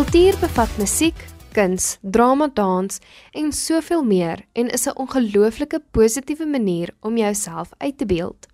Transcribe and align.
Kultuur 0.00 0.32
bevat 0.40 0.70
musiek, 0.80 1.18
kuns, 1.52 1.98
drama, 2.00 2.46
dans 2.56 2.94
en 3.36 3.50
soveel 3.52 4.00
meer 4.00 4.40
en 4.56 4.70
is 4.72 4.86
'n 4.88 4.96
ongelooflike 4.96 5.82
positiewe 5.90 6.46
manier 6.46 6.88
om 7.00 7.16
jouself 7.16 7.68
uit 7.78 7.98
te 7.98 8.06
beeld. 8.06 8.46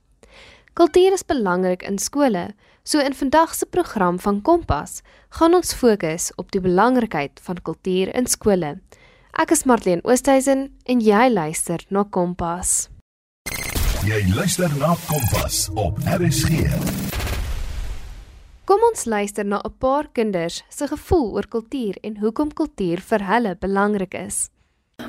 Kultuur 0.73 1.13
is 1.13 1.25
belangrik 1.25 1.83
in 1.83 1.99
skole, 1.99 2.55
so 2.83 2.99
in 2.99 3.15
vandag 3.15 3.55
se 3.55 3.67
program 3.67 4.19
van 4.19 4.43
Kompas 4.43 5.03
gaan 5.29 5.55
ons 5.55 5.75
fokus 5.75 6.33
op 6.35 6.51
die 6.51 6.61
belangrikheid 6.61 7.41
van 7.43 7.63
kultuur 7.63 8.15
in 8.15 8.27
skole. 8.27 8.81
Ek 9.33 9.51
is 9.51 9.65
Marlene 9.65 10.03
Oosthuizen 10.03 10.75
en 10.85 11.01
jy 11.01 11.31
luister 11.31 11.85
na 11.89 12.05
Kompas. 12.11 12.89
Jy 14.05 14.35
luister 14.35 14.71
na 14.79 14.97
Kompas 15.07 15.69
op 15.75 15.99
RSG. 15.99 17.06
Kom 18.67 18.83
ons 18.83 19.05
luister 19.07 19.47
na 19.47 19.61
'n 19.63 19.75
paar 19.79 20.09
kinders 20.13 20.65
se 20.69 20.87
gevoel 20.89 21.35
oor 21.35 21.47
kultuur 21.47 21.95
en 22.03 22.17
hoekom 22.19 22.51
kultuur 22.53 22.99
vir 23.01 23.23
hulle 23.23 23.55
belangrik 23.55 24.15
is. 24.15 24.51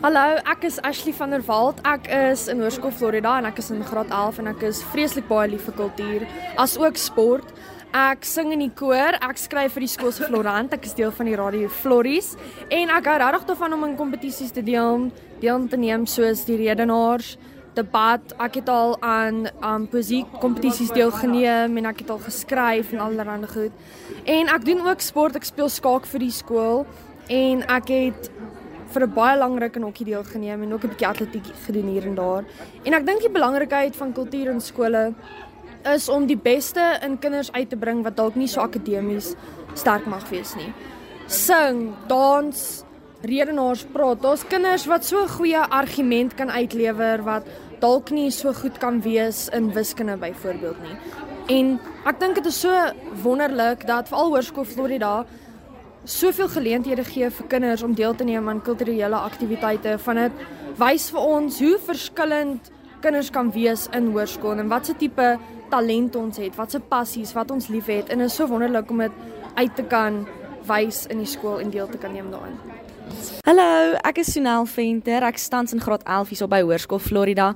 Hallo, 0.03 0.37
ek 0.45 0.63
is 0.63 0.77
Ashley 0.83 1.13
van 1.13 1.31
der 1.31 1.41
Walt. 1.41 1.79
Ek 1.83 2.05
is 2.07 2.47
in 2.47 2.59
Hoërskool 2.61 2.91
Florida 2.91 3.37
en 3.39 3.45
ek 3.45 3.57
is 3.57 3.71
in 3.71 3.83
graad 3.83 4.11
11 4.11 4.39
en 4.39 4.47
ek 4.47 4.61
is 4.61 4.83
vreeslik 4.83 5.27
baie 5.27 5.49
lief 5.49 5.65
vir 5.65 5.73
kultuur, 5.73 6.27
asook 6.57 6.97
sport. 6.97 7.51
Ek 7.93 8.23
sing 8.23 8.51
in 8.51 8.59
die 8.59 8.75
koor, 8.75 9.17
ek 9.21 9.37
skryf 9.37 9.73
vir 9.73 9.81
die 9.81 9.87
skool 9.87 10.11
se 10.11 10.23
Florant, 10.23 10.73
ek 10.73 10.85
is 10.85 10.93
deel 10.93 11.11
van 11.11 11.25
die 11.25 11.35
radio 11.35 11.67
Flories 11.67 12.35
en 12.69 12.89
ek 12.89 13.05
hou 13.05 13.17
regtig 13.17 13.47
daarvan 13.47 13.73
om 13.73 13.83
in 13.85 13.97
kompetisies 13.97 14.51
te 14.51 14.61
deel, 14.61 15.09
deel 15.41 15.67
te 15.67 15.77
neem 15.77 16.05
soos 16.05 16.45
die 16.45 16.57
redenaars, 16.57 17.37
debat. 17.77 18.33
Ek 18.41 18.59
het 18.59 18.69
al 18.69 18.95
aan 19.05 19.45
um 19.61 19.87
poesie 19.91 20.23
kompetisies 20.41 20.91
deelgeneem 20.95 21.77
en 21.77 21.89
ek 21.91 22.03
het 22.03 22.13
al 22.13 22.21
geskryf 22.25 22.93
en 22.93 23.03
allerlei 23.05 23.49
goed. 23.51 23.71
En 24.25 24.51
ek 24.53 24.65
doen 24.65 24.81
ook 24.87 25.03
sport. 25.05 25.37
Ek 25.39 25.47
speel 25.47 25.69
skaak 25.69 26.09
vir 26.09 26.25
die 26.25 26.33
skool 26.33 26.85
en 27.33 27.63
ek 27.67 27.91
het 27.93 28.31
vir 28.93 29.03
'n 29.03 29.13
baie 29.13 29.37
lang 29.37 29.59
ruk 29.59 29.75
in 29.75 29.83
hokkie 29.83 30.05
deelgeneem 30.05 30.63
en 30.63 30.73
ook 30.73 30.83
'n 30.83 30.89
bietjie 30.89 31.07
atletiek 31.07 31.47
gedoen 31.65 31.87
hier 31.87 32.05
en 32.05 32.15
daar. 32.15 32.43
En 32.83 32.93
ek 32.93 33.05
dink 33.05 33.21
die 33.21 33.29
belangrikheid 33.29 33.95
van 33.95 34.13
kultuur 34.13 34.49
in 34.49 34.61
skole 34.61 35.13
is 35.85 36.09
om 36.09 36.25
die 36.25 36.37
beste 36.37 36.99
in 37.03 37.19
kinders 37.19 37.51
uit 37.51 37.69
te 37.69 37.77
bring 37.77 38.03
wat 38.03 38.15
dalk 38.15 38.35
nie 38.35 38.47
so 38.47 38.61
akademies 38.61 39.35
sterk 39.73 40.05
mag 40.05 40.29
wees 40.29 40.55
nie. 40.55 40.73
Sing, 41.27 41.93
dans, 42.07 42.83
redenaars 43.21 43.85
praat. 43.91 44.21
Daar's 44.21 44.45
kinders 44.47 44.85
wat 44.85 45.05
so 45.05 45.23
'n 45.23 45.27
goeie 45.27 45.59
argument 45.69 46.35
kan 46.35 46.51
uitlewer 46.51 47.23
wat 47.23 47.43
dalk 47.81 48.11
nie 48.11 48.29
so 48.31 48.53
goed 48.53 48.77
kan 48.81 49.01
wees 49.01 49.47
in 49.53 49.71
wiskunde 49.73 50.17
byvoorbeeld 50.17 50.79
nie. 50.83 50.95
En 51.57 51.75
ek 52.09 52.19
dink 52.19 52.35
dit 52.35 52.45
is 52.49 52.59
so 52.59 52.71
wonderlik 53.23 53.85
dat 53.87 54.09
veral 54.11 54.33
Hoërskool 54.33 54.65
Florida 54.67 55.25
soveel 56.07 56.47
geleenthede 56.47 57.03
gee 57.03 57.29
vir 57.29 57.47
kinders 57.51 57.83
om 57.83 57.93
deel 57.95 58.15
te 58.15 58.23
neem 58.23 58.49
aan 58.49 58.61
kulturele 58.63 59.15
aktiwiteite 59.15 59.97
van 59.99 60.21
dit 60.23 60.43
wys 60.79 61.09
vir 61.11 61.29
ons 61.35 61.59
hoe 61.59 61.75
verskillend 61.83 62.71
kinders 63.03 63.29
kan 63.33 63.51
wees 63.51 63.87
in 63.95 64.11
hoërskool 64.13 64.61
en 64.61 64.71
watse 64.71 64.95
tipe 64.97 65.35
talent 65.71 66.15
ons 66.15 66.39
het, 66.39 66.55
watse 66.55 66.79
passies, 66.79 67.35
wat 67.35 67.51
ons 67.51 67.67
liefhet 67.71 68.09
en 68.09 68.23
dit 68.23 68.31
is 68.31 68.39
so 68.39 68.47
wonderlik 68.47 68.91
om 68.91 69.03
dit 69.03 69.23
uit 69.57 69.75
te 69.75 69.83
kan 69.91 70.23
wys 70.67 71.05
in 71.11 71.23
die 71.23 71.29
skool 71.29 71.59
en 71.63 71.71
deel 71.73 71.91
te 71.91 71.99
kan 72.01 72.15
neem 72.15 72.31
daarin. 72.31 72.76
Hallo, 73.47 73.95
ek 74.03 74.17
is 74.19 74.31
Sonel 74.33 74.65
Venter. 74.67 75.23
Ek 75.23 75.37
staan 75.39 75.67
in 75.71 75.79
graad 75.79 76.03
11 76.03 76.33
hierso 76.33 76.47
by 76.51 76.59
Hoërskool 76.65 76.99
Florida 76.99 77.53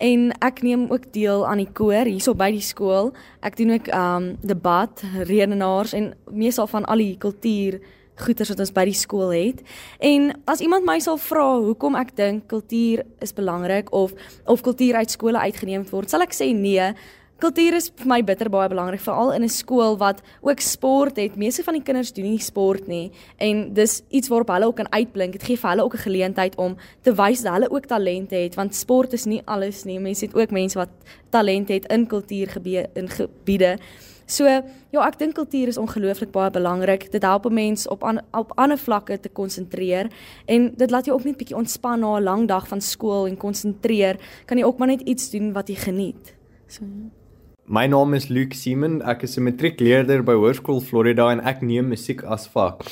en 0.00 0.30
ek 0.40 0.62
neem 0.64 0.86
ook 0.88 1.10
deel 1.12 1.44
aan 1.46 1.60
die 1.60 1.68
koor 1.68 2.08
hierso 2.08 2.32
by 2.38 2.48
die 2.54 2.64
skool. 2.64 3.12
Ek 3.44 3.58
doen 3.58 3.74
ook 3.76 3.90
um 3.92 4.30
debat, 4.40 5.04
redenaars 5.28 5.92
en 5.98 6.14
meestal 6.32 6.70
van 6.70 6.88
al 6.88 7.04
die 7.04 7.18
kultuur 7.20 7.80
goeters 8.24 8.52
wat 8.52 8.62
ons 8.62 8.72
by 8.74 8.84
die 8.88 8.96
skool 8.96 9.34
het. 9.34 9.60
En 9.98 10.30
as 10.50 10.62
iemand 10.64 10.86
my 10.86 10.96
sal 11.02 11.18
vra 11.20 11.48
hoekom 11.64 11.98
ek 11.98 12.14
dink 12.16 12.48
kultuur 12.52 13.04
is 13.24 13.34
belangrik 13.34 13.92
of 13.92 14.14
of 14.46 14.62
kultuur 14.64 15.02
uit 15.02 15.10
skole 15.10 15.40
uitgeneem 15.40 15.84
word, 15.90 16.10
sal 16.10 16.24
ek 16.24 16.36
sê 16.36 16.52
nee, 16.54 16.92
Kultuur 17.42 17.74
is 17.74 17.88
vir 17.90 18.06
my 18.06 18.20
bitter 18.22 18.46
baie 18.46 18.68
belangrik 18.70 19.00
veral 19.02 19.32
in 19.34 19.42
'n 19.42 19.50
skool 19.50 19.96
wat 19.98 20.22
ook 20.40 20.60
sport 20.60 21.16
het. 21.16 21.36
Meeste 21.36 21.64
van 21.64 21.74
die 21.74 21.82
kinders 21.82 22.12
doen 22.12 22.30
nie 22.30 22.38
sport 22.38 22.86
nie 22.86 23.10
en 23.38 23.74
dis 23.74 24.02
iets 24.08 24.28
waarop 24.28 24.48
hulle 24.48 24.66
ook 24.66 24.76
kan 24.76 24.92
uitblink. 24.92 25.32
Dit 25.32 25.42
gee 25.42 25.56
vir 25.56 25.70
hulle 25.70 25.82
ook 25.82 25.94
'n 25.94 26.06
geleentheid 26.06 26.54
om 26.56 26.76
te 27.02 27.12
wys 27.12 27.42
dat 27.42 27.52
hulle 27.52 27.70
ook 27.70 27.86
talente 27.86 28.36
het 28.36 28.54
want 28.54 28.74
sport 28.74 29.12
is 29.12 29.24
nie 29.24 29.42
alles 29.44 29.84
nie. 29.84 29.98
Mense 29.98 30.24
het 30.24 30.34
ook 30.34 30.50
mense 30.50 30.78
wat 30.78 30.88
talent 31.30 31.68
het 31.68 31.86
in 31.86 32.06
kultuurgebiede 32.06 32.90
in 32.94 33.08
gebiede. 33.08 33.78
So 34.26 34.44
ja, 34.90 35.06
ek 35.06 35.18
dink 35.18 35.34
kultuur 35.34 35.68
is 35.68 35.76
ongelooflik 35.76 36.30
baie 36.30 36.50
belangrik. 36.50 37.10
Dit 37.10 37.22
help 37.22 37.46
'n 37.46 37.54
mens 37.54 37.88
op 37.88 38.04
an, 38.04 38.20
op 38.32 38.52
ander 38.54 38.78
vlakke 38.78 39.20
te 39.20 39.28
konsentreer 39.28 40.08
en 40.46 40.72
dit 40.76 40.90
laat 40.90 41.04
jou 41.04 41.18
ook 41.18 41.24
net 41.24 41.36
bietjie 41.36 41.56
ontspan 41.56 42.00
na 42.00 42.16
'n 42.16 42.22
lang 42.22 42.48
dag 42.48 42.68
van 42.68 42.80
skool 42.80 43.26
en 43.26 43.36
konsentreer. 43.36 44.16
Kan 44.46 44.58
jy 44.58 44.64
ook 44.64 44.78
maar 44.78 44.88
net 44.88 45.00
iets 45.00 45.30
doen 45.30 45.52
wat 45.52 45.68
jy 45.68 45.74
geniet. 45.74 46.34
So 46.66 46.84
ja. 46.84 47.23
My 47.66 47.86
naam 47.86 48.12
is 48.12 48.28
Luke 48.28 48.54
Simon. 48.54 49.00
Ek 49.00 49.22
is 49.22 49.38
'n 49.38 49.44
matriekleerder 49.44 50.22
by 50.22 50.32
Hoërskool 50.36 50.82
Florida 50.84 51.30
en 51.30 51.40
ek 51.40 51.62
neem 51.62 51.88
musiek 51.88 52.22
as 52.24 52.46
vak. 52.46 52.84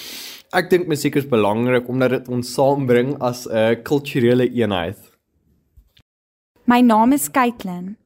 Ek 0.51 0.71
dink 0.71 0.87
musiek 0.89 1.15
is 1.15 1.27
belangrik 1.29 1.89
omdat 1.89 2.11
dit 2.11 2.29
ons 2.29 2.55
saambring 2.55 3.21
as 3.21 3.47
'n 3.47 3.83
kulturele 3.85 4.49
eenheid. 4.49 4.97
My 6.65 6.81
naam 6.81 7.13
is 7.13 7.29
Kaitlyn. 7.29 7.97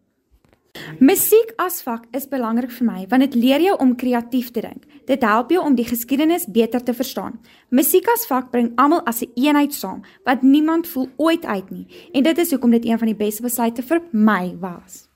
Musiek 0.98 1.54
as 1.56 1.82
vak 1.82 2.06
is 2.12 2.26
belangrik 2.26 2.72
vir 2.72 2.86
my 2.86 3.06
want 3.08 3.22
dit 3.22 3.34
leer 3.34 3.60
jou 3.60 3.76
om 3.78 3.94
kreatief 3.94 4.50
te 4.50 4.60
dink. 4.60 4.86
Dit 5.06 5.22
help 5.22 5.50
jou 5.50 5.62
om 5.62 5.74
die 5.76 5.86
geskiedenis 5.86 6.46
beter 6.46 6.82
te 6.82 6.92
verstaan. 6.92 7.38
Musiek 7.70 8.08
as 8.08 8.26
vak 8.26 8.50
bring 8.50 8.72
almal 8.76 9.02
as 9.06 9.22
'n 9.22 9.30
eenheid 9.36 9.72
saam 9.72 10.02
wat 10.24 10.42
niemand 10.42 10.88
voel 10.88 11.08
ooit 11.16 11.44
uit 11.44 11.70
nie 11.70 11.86
en 12.12 12.22
dit 12.22 12.38
is 12.38 12.50
hoekom 12.50 12.70
dit 12.70 12.84
een 12.84 12.98
van 12.98 13.06
die 13.06 13.24
beste 13.24 13.42
besluite 13.42 13.82
vir 13.82 14.00
my 14.10 14.56
was. 14.58 15.06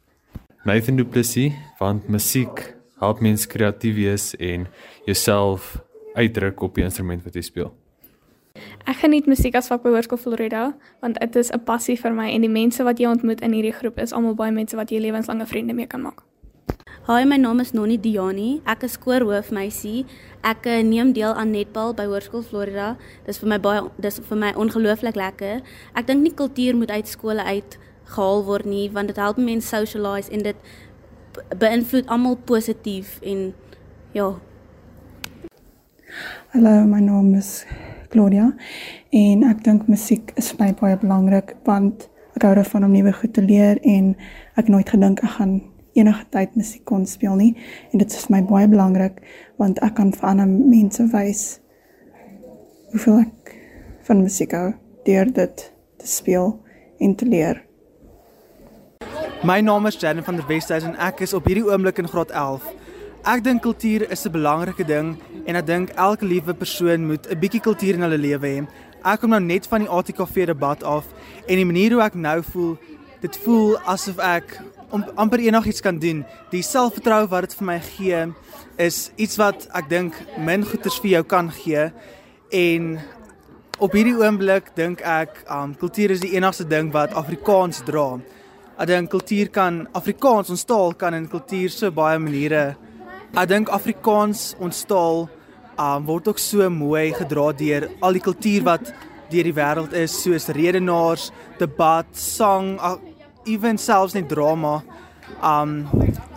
Nathan 0.63 0.97
Du 0.97 1.07
Plessis, 1.09 1.55
want 1.79 2.09
musiek 2.13 2.75
help 3.01 3.23
mens 3.25 3.47
kreatief 3.49 3.95
wees 3.97 4.35
en 4.37 4.67
jouself 5.07 5.79
uitdruk 6.13 6.61
op 6.61 6.75
die 6.77 6.85
instrument 6.85 7.25
wat 7.25 7.39
jy 7.39 7.45
speel. 7.47 7.71
Ek 8.85 9.01
geniet 9.01 9.25
musiek 9.31 9.57
as 9.57 9.71
vak 9.73 9.81
by 9.81 9.95
Hoërskool 9.95 10.21
Florida 10.21 10.67
want 11.01 11.17
dit 11.17 11.37
is 11.41 11.49
'n 11.49 11.65
passie 11.65 11.97
vir 11.97 12.13
my 12.13 12.29
en 12.29 12.45
die 12.45 12.53
mense 12.53 12.85
wat 12.85 13.01
jy 13.01 13.09
ontmoet 13.09 13.41
in 13.41 13.57
hierdie 13.57 13.73
groep 13.73 13.99
is 13.99 14.13
almal 14.13 14.35
baie 14.35 14.53
mense 14.53 14.77
wat 14.77 14.91
jy 14.91 15.01
lewenslange 15.01 15.47
vriende 15.47 15.73
mee 15.73 15.87
kan 15.87 16.03
maak. 16.03 16.21
Hi, 17.09 17.25
my 17.25 17.37
naam 17.37 17.61
is 17.61 17.73
Noni 17.73 17.97
Diani. 17.97 18.61
Ek 18.67 18.83
is 18.83 18.99
koorhoofmeisie. 18.99 20.05
Ek 20.45 20.67
eh, 20.67 20.83
neem 20.83 21.13
deel 21.13 21.33
aan 21.33 21.53
netbal 21.53 21.95
by 21.95 22.05
Hoërskool 22.05 22.43
Florida. 22.43 22.99
Dis 23.25 23.39
vir 23.39 23.49
my 23.49 23.59
baie 23.59 23.81
dis 23.99 24.21
vir 24.21 24.37
my 24.37 24.53
ongelooflik 24.53 25.17
lekker. 25.17 25.63
Ek 25.95 26.07
dink 26.07 26.21
nie 26.21 26.35
kultuur 26.35 26.77
moet 26.77 26.91
uit 26.91 27.09
skole 27.09 27.43
uit 27.43 27.79
gehaal 28.15 28.45
word 28.47 28.69
nie 28.69 28.87
want 28.95 29.11
dit 29.13 29.19
help 29.21 29.41
mense 29.41 29.69
socialize 29.69 30.31
en 30.31 30.45
dit 30.47 30.57
beïnvloed 31.59 32.09
almal 32.11 32.37
positief 32.37 33.19
en 33.23 33.51
ja. 34.17 34.33
Hallo, 36.51 36.73
my 36.91 37.01
naam 37.01 37.35
is 37.39 37.65
Claudia 38.11 38.51
en 39.15 39.45
ek 39.47 39.63
dink 39.67 39.87
musiek 39.89 40.33
is 40.41 40.51
vir 40.53 40.65
my 40.65 40.71
baie 40.81 40.99
belangrik 41.03 41.55
want 41.69 42.09
ek 42.35 42.47
hou 42.49 42.55
daarvan 42.59 42.89
om 42.89 42.97
nuwe 42.97 43.15
goed 43.15 43.35
te 43.37 43.45
leer 43.47 43.79
en 43.87 44.15
ek 44.59 44.71
nooit 44.73 44.91
gedink 44.91 45.23
ek 45.23 45.37
gaan 45.39 45.61
enige 45.99 46.27
tyd 46.35 46.55
musiek 46.59 46.85
kon 46.87 47.07
speel 47.07 47.39
nie 47.39 47.53
en 47.91 48.03
dit 48.03 48.11
is 48.11 48.27
vir 48.27 48.37
my 48.37 48.43
baie 48.51 48.71
belangrik 48.71 49.23
want 49.63 49.79
ek 49.87 49.97
kan 49.99 50.13
vir 50.15 50.31
ander 50.35 50.51
mense 50.51 51.07
wys 51.15 51.45
hoeveel 52.91 53.23
ek 53.23 53.55
van 54.09 54.23
musiek 54.27 54.55
hou 54.59 54.71
deur 55.07 55.31
dit 55.35 55.67
te 56.01 56.07
speel 56.09 56.55
en 56.99 57.15
te 57.15 57.27
leer. 57.27 57.70
My 59.43 59.61
naam 59.61 59.87
is 59.87 59.97
Jaden 59.97 60.25
van 60.25 60.37
der 60.37 60.45
Westhuizen 60.49 60.91
en 60.93 60.99
ek 61.01 61.23
is 61.25 61.33
op 61.33 61.47
hierdie 61.49 61.65
oomblik 61.65 61.97
in 61.97 62.09
graad 62.13 62.29
11. 62.37 62.65
Ek 63.25 63.41
dink 63.41 63.63
kultuur 63.65 64.03
is 64.13 64.27
'n 64.29 64.33
belangrike 64.33 64.85
ding 64.85 65.17
en 65.47 65.57
ek 65.57 65.67
dink 65.67 65.89
elke 65.97 66.27
liewe 66.27 66.53
persoon 66.53 67.07
moet 67.07 67.25
'n 67.27 67.39
bietjie 67.41 67.61
kultuur 67.61 67.95
in 67.95 68.03
hulle 68.03 68.19
lewe 68.19 68.47
hê. 68.47 68.67
Ek 69.03 69.21
kom 69.21 69.31
nou 69.31 69.41
net 69.41 69.67
van 69.67 69.81
die 69.81 69.89
ATKV 69.89 70.45
debat 70.47 70.83
af 70.85 71.07
en 71.49 71.57
die 71.57 71.65
manier 71.65 71.93
hoe 71.93 72.03
ek 72.03 72.15
nou 72.15 72.43
voel, 72.43 72.77
dit 73.21 73.37
voel 73.37 73.79
asof 73.79 74.19
ek 74.19 74.61
om 74.91 75.05
amper 75.15 75.39
enigiets 75.39 75.81
kan 75.81 75.99
doen. 75.99 76.25
Die 76.51 76.63
selfvertroue 76.63 77.29
wat 77.29 77.41
dit 77.41 77.55
vir 77.55 77.65
my 77.67 77.81
gee 77.81 78.35
is 78.77 79.11
iets 79.17 79.37
wat 79.37 79.69
ek 79.73 79.89
dink 79.89 80.15
min 80.37 80.65
goeders 80.65 81.01
vir 81.01 81.11
jou 81.11 81.23
kan 81.23 81.51
gee 81.51 81.93
en 82.51 83.01
op 83.79 83.93
hierdie 83.93 84.21
oomblik 84.21 84.77
dink 84.77 85.01
ek 85.01 85.31
um 85.49 85.75
kultuur 85.75 86.11
is 86.11 86.21
die 86.21 86.37
enigste 86.37 86.69
ding 86.69 86.93
wat 86.93 87.15
Afrikaans 87.15 87.81
dra. 87.87 88.21
Ek 88.81 88.89
dink 88.89 89.11
kultuur 89.13 89.51
kan 89.53 89.83
Afrikaans 89.93 90.49
ons 90.55 90.63
taal 90.65 90.95
kan 90.97 91.13
in 91.13 91.27
kultuur 91.29 91.69
so 91.69 91.91
baie 91.93 92.17
maniere. 92.17 92.79
Ek 93.37 93.51
dink 93.51 93.69
Afrikaans 93.77 94.55
ons 94.57 94.79
taal 94.89 95.27
um, 95.77 96.07
word 96.09 96.31
ook 96.33 96.41
so 96.41 96.65
mooi 96.73 97.11
gedra 97.19 97.51
deur 97.59 97.91
al 98.01 98.17
die 98.17 98.23
kultuur 98.25 98.65
wat 98.71 98.89
deur 99.29 99.51
die 99.51 99.53
wêreld 99.59 99.93
is 100.01 100.17
soos 100.23 100.49
redenaars, 100.57 101.29
debat, 101.61 102.09
sang, 102.17 102.73
even 103.45 103.77
selfs 103.77 104.17
net 104.17 104.33
drama. 104.33 104.79
Um 105.45 105.85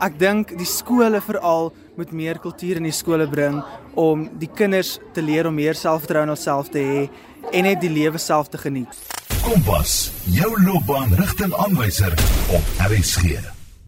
ek 0.03 0.19
dink 0.19 0.51
die 0.59 0.67
skole 0.67 1.23
veral 1.23 1.71
moet 1.95 2.11
meer 2.11 2.43
kultuur 2.43 2.83
in 2.83 2.91
die 2.91 2.97
skole 2.99 3.29
bring 3.31 3.61
om 3.95 4.27
die 4.35 4.51
kinders 4.51 4.97
te 5.15 5.23
leer 5.23 5.47
om 5.47 5.55
meer 5.55 5.79
selfvertroue 5.79 6.27
in 6.27 6.35
hulself 6.35 6.75
te 6.75 6.83
hê 6.83 7.09
en 7.53 7.69
net 7.71 7.79
die 7.79 7.95
lewe 8.01 8.19
self 8.19 8.51
te 8.51 8.59
geniet. 8.59 9.22
Kompas, 9.43 10.07
jou 10.31 10.47
loopbaanrigtingaanwyser 10.63 12.13
op 12.55 12.69
RSG. 12.79 13.41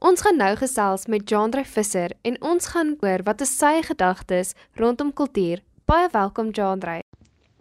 Ons 0.03 0.25
gaan 0.25 0.35
nou 0.35 0.49
gesels 0.59 1.05
met 1.07 1.29
Jandre 1.31 1.63
Visser 1.63 2.11
en 2.27 2.35
ons 2.43 2.67
gaan 2.73 2.91
hoor 2.99 3.23
wat 3.23 3.45
is 3.45 3.53
sy 3.55 3.79
gedagtes 3.87 4.51
rondom 4.75 5.13
kultuur. 5.15 5.61
Baie 5.87 6.09
welkom 6.11 6.51
Jandre. 6.51 6.97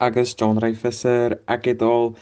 Ek 0.03 0.19
is 0.25 0.35
Jandre 0.35 0.73
Visser. 0.75 1.37
Ek 1.47 1.71
het 1.71 1.87
al 1.87 2.17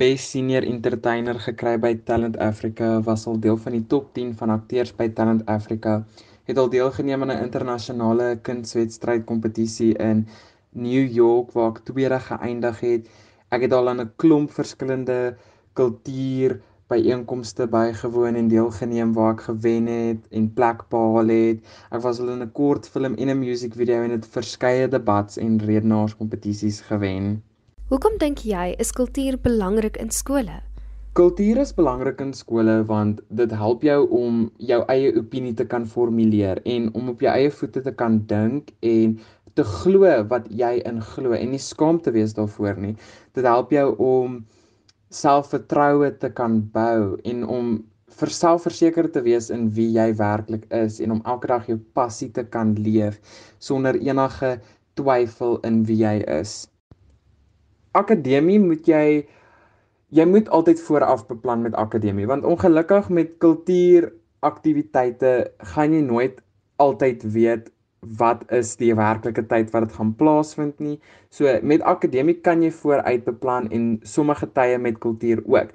Best 0.00 0.32
Senior 0.32 0.64
Entertainer 0.64 1.36
gekry 1.44 1.76
by 1.76 1.92
Talent 2.08 2.40
Africa, 2.40 2.96
was 3.04 3.28
al 3.28 3.36
deel 3.36 3.60
van 3.60 3.76
die 3.76 3.84
top 3.84 4.08
10 4.16 4.32
van 4.40 4.56
akteurs 4.56 4.96
by 4.96 5.10
Talent 5.12 5.44
Africa. 5.44 6.00
Het 6.48 6.56
al 6.56 6.72
deelgeneem 6.72 7.28
aan 7.28 7.36
'n 7.36 7.44
internasionale 7.44 8.38
kunswedstryd 8.40 9.28
kompetisie 9.28 9.92
in 9.92 10.26
New 10.72 11.04
York 11.12 11.52
waar 11.52 11.76
ek 11.76 11.84
tweede 11.84 12.16
geëindig 12.16 12.80
het. 12.80 13.16
Ek 13.48 13.62
het 13.64 13.72
al 13.72 13.88
aan 13.88 14.00
'n 14.00 14.12
klomp 14.16 14.50
verskillende 14.52 15.36
kultuur 15.72 16.60
byeenkomste 16.88 17.66
bygewoon 17.68 18.34
en 18.34 18.48
deelgeneem 18.48 19.12
waar 19.16 19.32
ek 19.32 19.40
gewen 19.46 19.86
het 19.86 20.28
en 20.30 20.52
plek 20.52 20.84
behaal 20.88 21.28
het. 21.32 21.58
Ek 21.90 22.00
was 22.04 22.20
al 22.20 22.32
in 22.34 22.42
'n 22.42 22.52
kortfilm 22.52 23.14
en 23.14 23.28
'n 23.28 23.38
musiekvideo 23.38 24.02
en 24.02 24.10
het 24.10 24.26
verskeie 24.36 24.88
debats 24.88 25.36
en 25.36 25.58
redenaarskompetisies 25.58 26.80
gewen. 26.80 27.42
Hoekom 27.88 28.18
dink 28.18 28.38
jy 28.38 28.74
is 28.78 28.92
kultuur 28.92 29.38
belangrik 29.42 29.96
in 29.96 30.10
skole? 30.10 30.60
Kultuur 31.12 31.56
is 31.58 31.74
belangrik 31.74 32.20
in 32.20 32.32
skole 32.32 32.84
want 32.84 33.20
dit 33.28 33.50
help 33.50 33.82
jou 33.82 34.08
om 34.10 34.50
jou 34.56 34.84
eie 34.86 35.16
opinie 35.16 35.54
te 35.54 35.64
kan 35.66 35.86
formuleer 35.86 36.60
en 36.64 36.94
om 36.94 37.08
op 37.08 37.20
jou 37.20 37.32
eie 37.32 37.50
voete 37.50 37.80
te 37.80 37.92
kan 37.92 38.20
dink 38.26 38.70
en 38.80 39.18
te 39.58 39.66
glo 39.66 40.12
wat 40.30 40.46
jy 40.54 40.78
in 40.86 41.02
glo 41.02 41.34
en 41.34 41.52
nie 41.52 41.62
skaam 41.62 41.98
te 42.02 42.14
wees 42.14 42.34
daarvoor 42.36 42.78
nie. 42.78 42.94
Dit 43.34 43.46
help 43.48 43.74
jou 43.74 43.90
om 43.98 44.40
selfvertroue 45.14 46.12
te 46.22 46.30
kan 46.30 46.60
bou 46.74 47.16
en 47.26 47.44
om 47.44 47.78
verselfverseker 48.18 49.08
te 49.12 49.22
wees 49.24 49.50
in 49.54 49.68
wie 49.76 49.88
jy 49.94 50.10
werklik 50.18 50.66
is 50.74 50.98
en 51.04 51.18
om 51.18 51.22
elke 51.28 51.50
dag 51.50 51.66
jou 51.70 51.78
passie 51.98 52.30
te 52.34 52.44
kan 52.44 52.74
leef 52.80 53.18
sonder 53.62 53.98
enige 54.00 54.56
twyfel 54.98 55.58
in 55.68 55.82
wie 55.88 56.00
jy 56.02 56.16
is. 56.38 56.62
Akademie 57.98 58.58
moet 58.62 58.88
jy 58.88 59.04
jy 60.14 60.24
moet 60.24 60.48
altyd 60.56 60.80
vooraf 60.80 61.26
beplan 61.28 61.66
met 61.66 61.76
akademie 61.76 62.28
want 62.30 62.46
ongelukkig 62.48 63.10
met 63.12 63.34
kultuur 63.44 64.08
aktiwiteite 64.46 65.50
gaan 65.74 65.92
jy 65.92 66.04
nooit 66.06 66.38
altyd 66.80 67.26
weet 67.34 67.68
wat 68.20 68.44
is 68.54 68.74
die 68.80 68.94
werklike 68.96 69.44
tyd 69.50 69.72
wat 69.74 69.88
dit 69.88 69.96
gaan 69.98 70.14
plaasvind 70.18 70.80
nie. 70.80 70.96
So 71.30 71.50
met 71.62 71.82
akademie 71.82 72.38
kan 72.40 72.62
jy 72.62 72.70
vooruit 72.74 73.24
beplan 73.26 73.68
en 73.74 73.98
sommige 74.02 74.48
tye 74.56 74.78
met 74.78 75.00
kultuur 75.02 75.42
ook. 75.46 75.74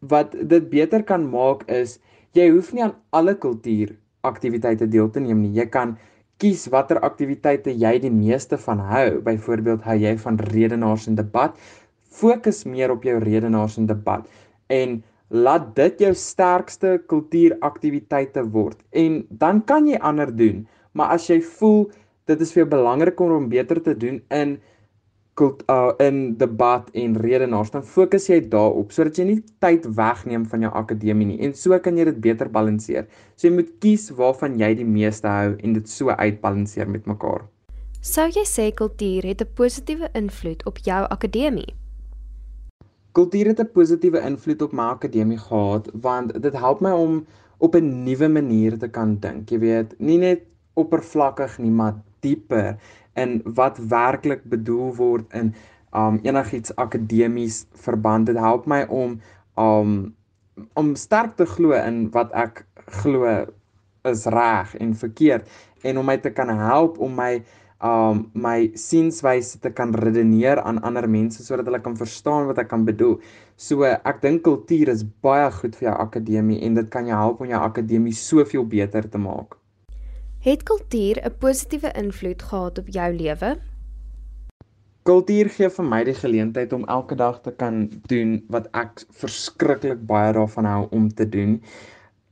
Wat 0.00 0.34
dit 0.34 0.70
beter 0.70 1.04
kan 1.06 1.28
maak 1.30 1.66
is 1.70 1.98
jy 2.38 2.48
hoef 2.50 2.72
nie 2.72 2.86
aan 2.86 2.96
alle 3.10 3.34
kultuur 3.34 3.94
aktiwiteite 4.22 4.88
deel 4.88 5.10
te 5.10 5.20
neem 5.20 5.42
nie. 5.42 5.52
Jy 5.58 5.68
kan 5.70 5.96
kies 6.42 6.66
watter 6.72 6.98
aktiwiteite 7.06 7.74
jy 7.78 7.98
die 8.02 8.10
meeste 8.10 8.58
van 8.58 8.80
hou. 8.90 9.20
Byvoorbeeld 9.22 9.84
hou 9.86 9.96
jy 9.98 10.16
van 10.24 10.40
redenaars 10.50 11.06
en 11.10 11.18
debat. 11.18 11.56
Fokus 12.12 12.64
meer 12.64 12.90
op 12.92 13.04
jou 13.04 13.18
redenaars 13.22 13.78
en 13.78 13.86
debat 13.88 14.28
en 14.72 15.02
laat 15.32 15.70
dit 15.76 16.02
jou 16.04 16.12
sterkste 16.14 16.98
kultuuraktiwiteite 17.08 18.44
word 18.52 18.82
en 19.02 19.22
dan 19.30 19.62
kan 19.64 19.86
jy 19.88 19.96
ander 20.04 20.28
doen 20.36 20.66
maar 20.92 21.14
as 21.16 21.28
jy 21.30 21.40
voel 21.40 21.90
dit 22.30 22.40
is 22.40 22.52
vir 22.52 22.62
jou 22.62 22.70
belangriker 22.76 23.34
om 23.36 23.48
beter 23.48 23.82
te 23.82 23.94
doen 23.98 24.20
in 24.30 24.58
kult 25.34 25.62
uh, 25.72 25.92
in 26.04 26.36
debat 26.36 26.88
en 26.92 27.16
redenaars 27.16 27.72
dan 27.72 27.84
fokus 27.88 28.28
jy 28.28 28.38
daarop 28.52 28.92
sodat 28.92 29.16
jy 29.16 29.24
nie 29.30 29.38
tyd 29.64 29.86
wegneem 29.96 30.44
van 30.48 30.66
jou 30.66 30.72
akademie 30.82 31.30
nie 31.30 31.38
en 31.46 31.54
so 31.56 31.78
kan 31.80 31.96
jy 31.96 32.04
dit 32.10 32.20
beter 32.20 32.50
balanseer. 32.52 33.08
So 33.36 33.48
jy 33.48 33.54
moet 33.56 33.72
kies 33.80 34.10
waarvan 34.18 34.58
jy 34.60 34.74
die 34.82 34.88
meeste 34.88 35.28
hou 35.28 35.54
en 35.56 35.78
dit 35.78 35.88
so 35.88 36.12
uitbalanseer 36.12 36.90
met 36.92 37.08
mekaar. 37.08 37.46
Sou 38.02 38.26
jy 38.28 38.44
sê 38.48 38.72
kultuur 38.76 39.24
het 39.30 39.40
'n 39.40 39.54
positiewe 39.56 40.10
invloed 40.14 40.66
op 40.66 40.78
jou 40.78 41.02
akademie? 41.08 41.72
Kultuur 43.12 43.46
het 43.46 43.60
'n 43.60 43.72
positiewe 43.72 44.20
invloed 44.20 44.62
op 44.62 44.72
my 44.72 44.92
akademie 44.98 45.38
gehad 45.38 45.88
want 45.94 46.42
dit 46.42 46.52
help 46.52 46.80
my 46.80 46.92
om 46.92 47.26
op 47.58 47.74
'n 47.74 48.04
nuwe 48.04 48.28
manier 48.28 48.78
te 48.78 48.88
kan 48.88 49.16
dink. 49.20 49.50
Jy 49.50 49.58
weet, 49.58 49.94
nie 49.98 50.18
net 50.18 50.51
oppervlakkig 50.74 51.58
nie, 51.58 51.70
maar 51.70 52.00
dieper 52.24 52.76
in 53.18 53.40
wat 53.58 53.78
werklik 53.78 54.44
bedoel 54.48 54.92
word 54.96 55.32
in 55.36 55.52
um 55.92 56.18
enigiets 56.24 56.72
akademies 56.80 57.66
verband. 57.84 58.26
Dit 58.26 58.40
help 58.40 58.66
my 58.66 58.84
om 58.88 59.20
um 59.60 60.14
om 60.76 60.94
sterk 60.96 61.36
te 61.36 61.46
glo 61.48 61.72
in 61.76 62.06
wat 62.12 62.32
ek 62.36 62.64
glo 63.02 63.28
is 64.08 64.24
reg 64.26 64.74
en 64.80 64.94
verkeerd 64.98 65.48
en 65.82 65.98
om 65.98 66.06
my 66.06 66.16
te 66.20 66.32
kan 66.32 66.48
help 66.48 66.98
om 67.00 67.14
my 67.16 67.42
um 67.82 68.26
my 68.32 68.70
sienswyse 68.78 69.58
te 69.60 69.72
kan 69.74 69.94
redeneer 69.94 70.60
aan 70.62 70.80
ander 70.86 71.08
mense 71.08 71.44
sodat 71.44 71.66
hulle 71.68 71.82
kan 71.82 71.96
verstaan 71.98 72.46
wat 72.50 72.60
ek 72.62 72.70
kan 72.72 72.84
bedoel. 72.88 73.18
So 73.56 73.84
ek 73.88 74.22
dink 74.22 74.44
kultuur 74.46 74.92
is 74.92 75.04
baie 75.24 75.50
goed 75.60 75.76
vir 75.78 75.90
jou 75.90 75.96
akademie 76.06 76.62
en 76.66 76.78
dit 76.80 76.92
kan 76.92 77.08
jou 77.08 77.18
help 77.18 77.42
om 77.42 77.50
jou 77.50 77.60
akademie 77.60 78.14
soveel 78.16 78.64
beter 78.76 79.08
te 79.08 79.20
maak. 79.20 79.61
Het 80.42 80.62
kultuur 80.62 81.16
'n 81.22 81.34
positiewe 81.38 81.90
invloed 81.92 82.42
gehad 82.42 82.78
op 82.78 82.88
jou 82.88 83.14
lewe? 83.14 83.58
Kultuur 85.02 85.48
gee 85.48 85.68
vir 85.70 85.84
my 85.84 86.00
die 86.04 86.14
geleentheid 86.14 86.72
om 86.72 86.84
elke 86.84 87.14
dag 87.14 87.40
te 87.40 87.52
kan 87.52 87.90
doen 88.10 88.32
wat 88.48 88.66
ek 88.72 89.04
verskriklik 89.20 90.02
baie 90.06 90.32
daarvan 90.32 90.64
hou 90.64 90.88
om 90.90 91.06
te 91.14 91.28
doen. 91.28 91.62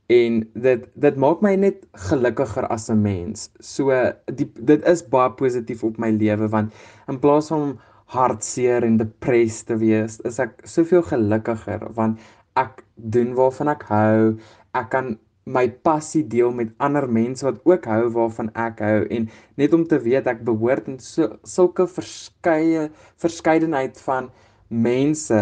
En 0.07 0.51
dit 0.55 0.89
dit 0.95 1.17
maak 1.17 1.41
my 1.41 1.55
net 1.55 1.87
gelukkiger 2.09 2.67
as 2.67 2.91
'n 2.91 3.03
mens. 3.03 3.51
So 3.61 3.95
die 4.35 4.51
dit 4.59 4.85
is 4.85 5.07
baie 5.09 5.31
positief 5.31 5.85
op 5.85 5.99
my 5.99 6.11
lewe 6.11 6.49
want 6.49 6.75
in 7.07 7.19
plaas 7.19 7.47
van 7.47 7.79
hartseer 8.05 8.83
en 8.83 8.97
depressed 8.97 9.67
te 9.67 9.77
wees, 9.77 10.21
is 10.21 10.39
ek 10.39 10.61
soveel 10.65 11.03
gelukkiger 11.03 11.93
want 11.95 12.19
ek 12.57 12.85
doen 12.95 13.35
waarvan 13.35 13.69
ek 13.69 13.83
hou. 13.83 14.39
Ek 14.75 14.91
kan 14.91 15.19
my 15.45 15.69
passie 15.69 16.23
deel 16.27 16.53
met 16.53 16.73
ander 16.79 17.09
mense 17.09 17.45
wat 17.45 17.61
ook 17.65 17.85
hou 17.85 18.09
waarvan 18.15 18.51
ek 18.55 18.81
hou 18.85 19.07
en 19.09 19.29
net 19.57 19.75
om 19.75 19.87
te 19.89 19.99
weet 19.99 20.27
ek 20.31 20.45
behoort 20.45 20.89
in 20.89 20.99
so 21.03 21.37
sulke 21.49 21.87
verskeie 21.89 22.89
verskeidenheid 23.23 23.99
van 24.05 24.31
mense 24.69 25.41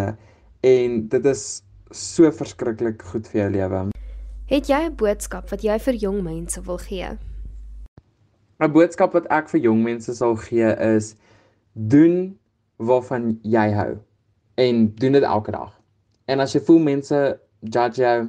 en 0.64 1.00
dit 1.08 1.24
is 1.26 1.62
so 1.90 2.30
verskriklik 2.30 3.02
goed 3.02 3.28
vir 3.28 3.42
jou 3.42 3.50
lewe. 3.56 3.80
Het 4.48 4.68
jy 4.68 4.80
'n 4.88 4.96
boodskap 4.96 5.50
wat 5.50 5.62
jy 5.62 5.78
vir 5.78 5.94
jong 5.94 6.22
mense 6.22 6.60
wil 6.60 6.78
gee? 6.78 7.18
'n 8.60 8.72
Boodskap 8.72 9.12
wat 9.12 9.26
ek 9.30 9.48
vir 9.48 9.60
jong 9.60 9.82
mense 9.82 10.14
sal 10.14 10.36
gee 10.36 10.70
is 10.94 11.14
doen 11.74 12.38
waarvan 12.78 13.38
jy 13.42 13.70
hou 13.72 13.98
en 14.56 14.94
doen 14.94 15.12
dit 15.12 15.22
elke 15.22 15.50
dag. 15.50 15.72
En 16.26 16.40
as 16.40 16.52
jy 16.52 16.60
voel 16.60 16.78
mense 16.78 17.40
judge 17.60 18.02
jou 18.02 18.28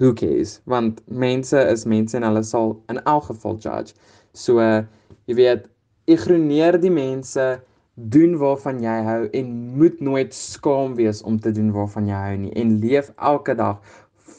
who 0.00 0.14
cares 0.16 0.58
want 0.64 1.02
mense 1.06 1.56
is 1.72 1.84
mense 1.84 2.16
en 2.16 2.24
hulle 2.26 2.42
sal 2.44 2.78
in 2.88 3.00
elk 3.04 3.28
geval 3.30 3.58
judge. 3.60 3.92
So 4.32 4.58
uh, 4.58 4.82
jy 5.28 5.36
weet, 5.38 5.66
ignoreer 6.10 6.80
die 6.80 6.92
mense, 6.94 7.60
doen 7.94 8.38
waarvan 8.40 8.80
jy 8.80 8.96
hou 9.04 9.20
en 9.36 9.50
moet 9.76 10.00
nooit 10.00 10.32
skaam 10.34 10.94
wees 10.96 11.20
om 11.22 11.36
te 11.40 11.52
doen 11.52 11.68
waarvan 11.74 12.08
jy 12.08 12.20
hou 12.24 12.36
nie 12.46 12.52
en 12.56 12.78
leef 12.80 13.10
elke 13.18 13.54
dag 13.58 13.80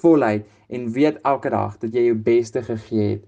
voluit 0.02 0.48
en 0.74 0.88
weet 0.96 1.20
elke 1.28 1.52
dag 1.54 1.78
dat 1.84 1.94
jy 1.94 2.08
jou 2.10 2.16
beste 2.16 2.64
gegee 2.66 3.10
het. 3.10 3.28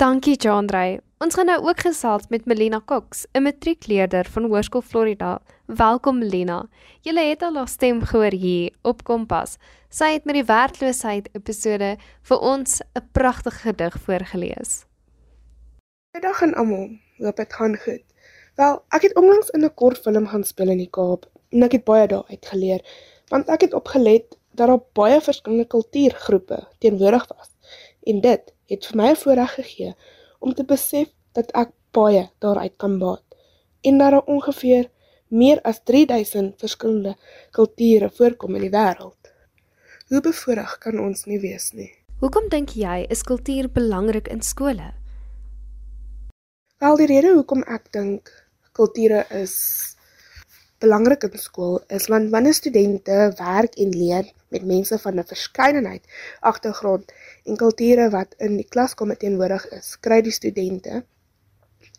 Dankie 0.00 0.36
Jandrey. 0.40 1.00
Ons 1.24 1.38
gaan 1.38 1.48
nou 1.48 1.62
ook 1.64 1.78
gesels 1.80 2.26
met 2.28 2.44
Melina 2.44 2.82
Cox, 2.84 3.24
'n 3.32 3.42
matriekleerder 3.42 4.26
van 4.28 4.44
Hoërskool 4.44 4.82
Florida. 4.82 5.40
Welkom 5.66 6.18
Melina. 6.18 6.68
Jy 7.00 7.28
het 7.28 7.42
al 7.42 7.54
haar 7.54 7.68
stem 7.68 8.02
gehoor 8.02 8.32
hier 8.32 8.72
op 8.82 9.04
Kompas. 9.04 9.56
Sy 9.88 10.12
het 10.12 10.24
met 10.24 10.34
die 10.34 10.44
werkloosheid 10.44 11.28
episode 11.32 11.96
vir 12.22 12.38
ons 12.38 12.80
'n 12.80 13.08
pragtige 13.12 13.58
gedig 13.58 13.94
voorgeles. 14.00 14.84
Goeiedag 16.12 16.42
aan 16.42 16.54
almal. 16.54 16.88
Hoop 17.18 17.36
dit 17.36 17.52
gaan 17.52 17.76
goed. 17.76 18.04
Wel, 18.54 18.82
ek 18.88 19.02
het 19.02 19.16
onlangs 19.16 19.50
in 19.50 19.64
'n 19.64 19.74
kortfilm 19.74 20.26
gaan 20.26 20.44
speel 20.44 20.68
in 20.68 20.78
die 20.78 20.90
Kaap 20.90 21.30
en 21.48 21.62
ek 21.62 21.72
het 21.72 21.84
baie 21.84 22.06
daaruit 22.06 22.46
geleer 22.46 22.80
want 23.28 23.48
ek 23.48 23.60
het 23.60 23.74
opgelet 23.74 24.36
dat 24.50 24.66
daar 24.66 24.82
baie 24.92 25.20
verskillende 25.20 25.66
kultuurgroepe 25.66 26.68
teenwoordig 26.78 27.26
was 27.36 27.50
en 28.02 28.20
dit 28.20 28.54
het 28.66 28.86
vir 28.86 28.96
my 28.96 29.08
'n 29.08 29.16
voorreg 29.16 29.54
gegee 29.54 29.94
om 30.44 30.54
te 30.54 30.66
besef 30.68 31.10
dat 31.36 31.52
ek 31.56 31.72
baie 31.96 32.26
daaruit 32.44 32.76
kan 32.76 32.98
baat 33.00 33.24
en 33.84 33.98
dat 34.00 34.14
daar 34.14 34.32
ongeveer 34.36 34.90
meer 35.28 35.60
as 35.64 35.80
3000 35.84 36.54
verskillende 36.60 37.14
kulture 37.56 38.10
voorkom 38.18 38.54
in 38.58 38.66
die 38.66 38.72
wêreld. 38.72 39.32
Hoe 40.08 40.20
bevoorreg 40.20 40.76
kan 40.84 41.00
ons 41.00 41.24
nie 41.26 41.40
wees 41.40 41.72
nie. 41.72 41.90
Hoekom 42.20 42.48
dink 42.52 42.76
jy 42.78 43.02
is 43.10 43.24
kultuur 43.26 43.70
belangrik 43.72 44.28
in 44.32 44.44
skole? 44.44 44.92
Wel 46.84 47.00
die 47.00 47.08
rede 47.10 47.34
hoekom 47.34 47.64
ek 47.66 47.90
dink 47.96 48.30
kulture 48.76 49.24
is 49.34 49.56
belangrik 50.84 51.24
in 51.26 51.38
skool 51.40 51.78
is 51.96 52.08
want 52.12 52.30
wanneer 52.34 52.56
studente 52.56 53.18
werk 53.38 53.78
en 53.80 53.94
leer 53.96 54.30
met 54.54 54.68
mense 54.74 54.98
van 55.06 55.18
'n 55.20 55.30
verskeidenheid 55.32 56.04
agtergrond 56.40 57.12
en 57.44 57.56
kulture 57.62 58.10
wat 58.10 58.34
in 58.46 58.56
die 58.60 58.68
klaskamer 58.74 59.16
teenwoordig 59.16 59.68
is, 59.80 59.96
kry 60.06 60.20
die 60.22 60.38
studente 60.40 61.04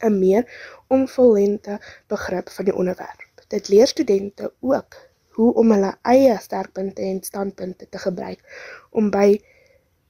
'n 0.04 0.20
meer 0.20 0.44
omvattende 0.88 1.80
begrip 2.08 2.50
van 2.50 2.66
die 2.66 2.76
onderwerp. 2.76 3.30
Dit 3.48 3.68
leer 3.68 3.88
studente 3.88 4.54
ook 4.60 4.96
hoe 5.38 5.54
om 5.54 5.72
hulle 5.72 5.98
eie 6.02 6.38
sterkpunte 6.42 7.02
en 7.02 7.24
standpunte 7.24 7.90
te 7.90 7.98
gebruik 7.98 8.42
om 8.90 9.10
by 9.10 9.42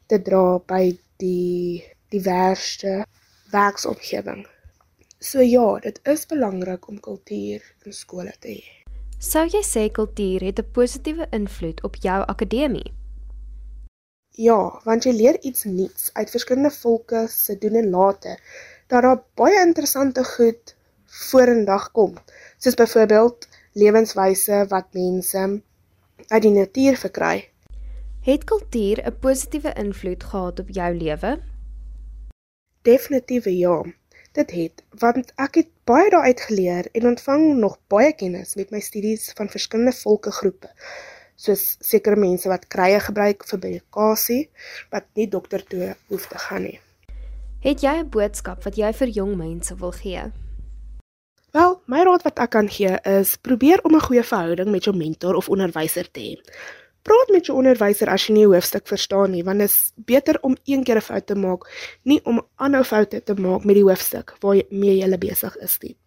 te 0.07 0.21
dra 0.21 0.59
by 0.59 0.83
die 1.17 1.83
diverse 2.09 3.05
werksomgewing. 3.51 4.45
So 5.19 5.41
ja, 5.41 5.79
dit 5.79 5.99
is 6.03 6.25
belangrik 6.25 6.87
om 6.87 6.99
kultuur 6.99 7.75
in 7.83 7.93
skole 7.93 8.33
te 8.39 8.47
hê. 8.47 8.84
Sou 9.25 9.41
jy 9.49 9.63
sê 9.65 9.83
kultuur 9.89 10.43
het 10.45 10.59
'n 10.61 10.71
positiewe 10.77 11.25
invloed 11.37 11.79
op 11.87 11.95
jou 11.95 12.17
akademie? 12.33 12.89
Ja, 14.47 14.81
want 14.83 15.03
jy 15.03 15.13
leer 15.13 15.37
iets 15.41 15.63
nuuts 15.63 16.11
uit 16.13 16.29
verskillende 16.29 16.71
volke 16.71 17.25
se 17.27 17.57
doen 17.57 17.75
en 17.81 17.89
late 17.89 18.37
dat 18.87 19.01
daar 19.01 19.23
baie 19.41 19.65
interessante 19.65 20.23
goed 20.23 20.75
vorendag 21.05 21.91
kom, 21.91 22.13
soos 22.57 22.77
byvoorbeeld 22.83 23.47
lewenswyse 23.73 24.65
wat 24.69 24.93
mense 24.93 25.61
uit 26.27 26.41
die 26.41 26.53
natuur 26.59 26.97
verkry. 26.97 27.49
Het 28.29 28.43
kultuur 28.43 29.01
'n 29.05 29.19
positiewe 29.19 29.73
invloed 29.73 30.23
gehad 30.23 30.59
op 30.59 30.69
jou 30.69 30.97
lewe? 30.97 31.39
Definitief 32.81 33.45
ja. 33.45 33.83
Dit 34.35 34.51
het, 34.51 34.81
want 34.99 35.29
ek 35.39 35.61
het 35.61 35.67
baie 35.87 36.09
daaruit 36.11 36.41
geleer 36.49 36.87
en 36.91 37.05
ontvang 37.07 37.43
nog 37.55 37.77
baie 37.87 38.11
kennis 38.19 38.55
met 38.59 38.71
my 38.71 38.81
studies 38.83 39.29
van 39.37 39.47
verskillende 39.47 39.93
volkegroepe, 39.95 40.67
soos 41.39 41.63
sekere 41.79 42.19
mense 42.19 42.49
wat 42.51 42.67
krye 42.67 42.99
gebruik 42.99 43.45
vir 43.47 43.61
medikasie 43.63 44.41
wat 44.91 45.07
nie 45.15 45.29
dokter 45.31 45.63
toe 45.63 45.93
hoef 46.11 46.27
te 46.27 46.41
gaan 46.47 46.67
nie. 46.67 46.79
Het 47.63 47.81
jy 47.81 47.95
'n 48.01 48.09
boodskap 48.11 48.63
wat 48.67 48.75
jy 48.75 48.91
vir 48.93 49.07
jong 49.07 49.37
mense 49.37 49.75
wil 49.75 49.91
gee? 49.91 50.31
Wel, 51.51 51.81
my 51.87 52.03
raad 52.03 52.23
wat 52.27 52.39
ek 52.39 52.49
kan 52.49 52.67
gee 52.67 52.99
is 53.07 53.37
probeer 53.37 53.79
om 53.87 53.95
'n 53.95 54.07
goeie 54.07 54.23
verhouding 54.23 54.69
met 54.71 54.83
jou 54.83 54.95
mentor 54.95 55.35
of 55.35 55.49
onderwyser 55.49 56.11
te 56.11 56.19
hê. 56.19 56.35
Praat 57.05 57.29
met 57.29 57.45
jou 57.45 57.57
onderwyser 57.59 58.09
as 58.09 58.23
jy 58.25 58.33
nie 58.33 58.45
'n 58.45 58.53
hoofstuk 58.53 58.87
verstaan 58.87 59.31
nie, 59.31 59.43
want 59.43 59.59
dit 59.59 59.69
is 59.69 59.91
beter 59.95 60.39
om 60.41 60.57
een 60.65 60.83
keer 60.83 60.97
'n 60.97 61.01
fout 61.01 61.25
te 61.27 61.35
maak, 61.35 61.69
nie 62.03 62.19
om 62.25 62.41
aanhou 62.55 62.83
foute 62.83 63.23
te 63.23 63.33
maak 63.33 63.63
met 63.63 63.75
die 63.75 63.83
hoofstuk 63.83 64.35
waarmee 64.41 64.97
jy 64.97 65.17
besig 65.17 65.55
is 65.57 65.77
nie. 65.81 65.97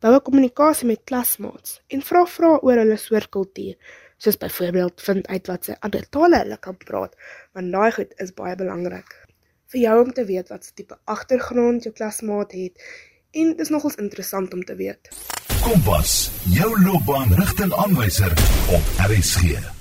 Bou 0.00 0.14
'n 0.14 0.22
kommunikasie 0.22 0.86
met 0.86 1.04
klasmaats 1.04 1.80
en 1.88 2.02
vra 2.02 2.26
vra 2.26 2.58
oor 2.62 2.76
hulle 2.76 2.96
soort 2.96 3.28
kultuur, 3.28 3.76
soos 4.16 4.36
byvoorbeeld 4.36 5.00
vind 5.00 5.26
uit 5.26 5.46
wat 5.46 5.64
se 5.64 5.76
ander 5.80 6.08
tale 6.08 6.36
hulle 6.38 6.56
kan 6.58 6.76
praat, 6.76 7.14
want 7.52 7.72
daai 7.72 7.92
goed 7.92 8.12
is 8.16 8.32
baie 8.32 8.56
belangrik 8.56 9.28
vir 9.70 9.80
jou 9.80 10.04
om 10.04 10.12
te 10.12 10.24
weet 10.24 10.48
wat 10.48 10.64
se 10.64 10.72
tipe 10.74 10.98
agtergrond 11.04 11.82
jou 11.82 11.92
klasmaat 11.94 12.52
het 12.52 12.80
en 13.30 13.56
dis 13.56 13.68
nogals 13.68 13.94
interessant 13.94 14.54
om 14.54 14.64
te 14.64 14.74
weet. 14.74 15.12
Kompas, 15.62 16.30
jou 16.50 16.70
loopbaanrigtingaanwyser 16.82 18.32
op 18.74 18.82
RSG. 19.10 19.79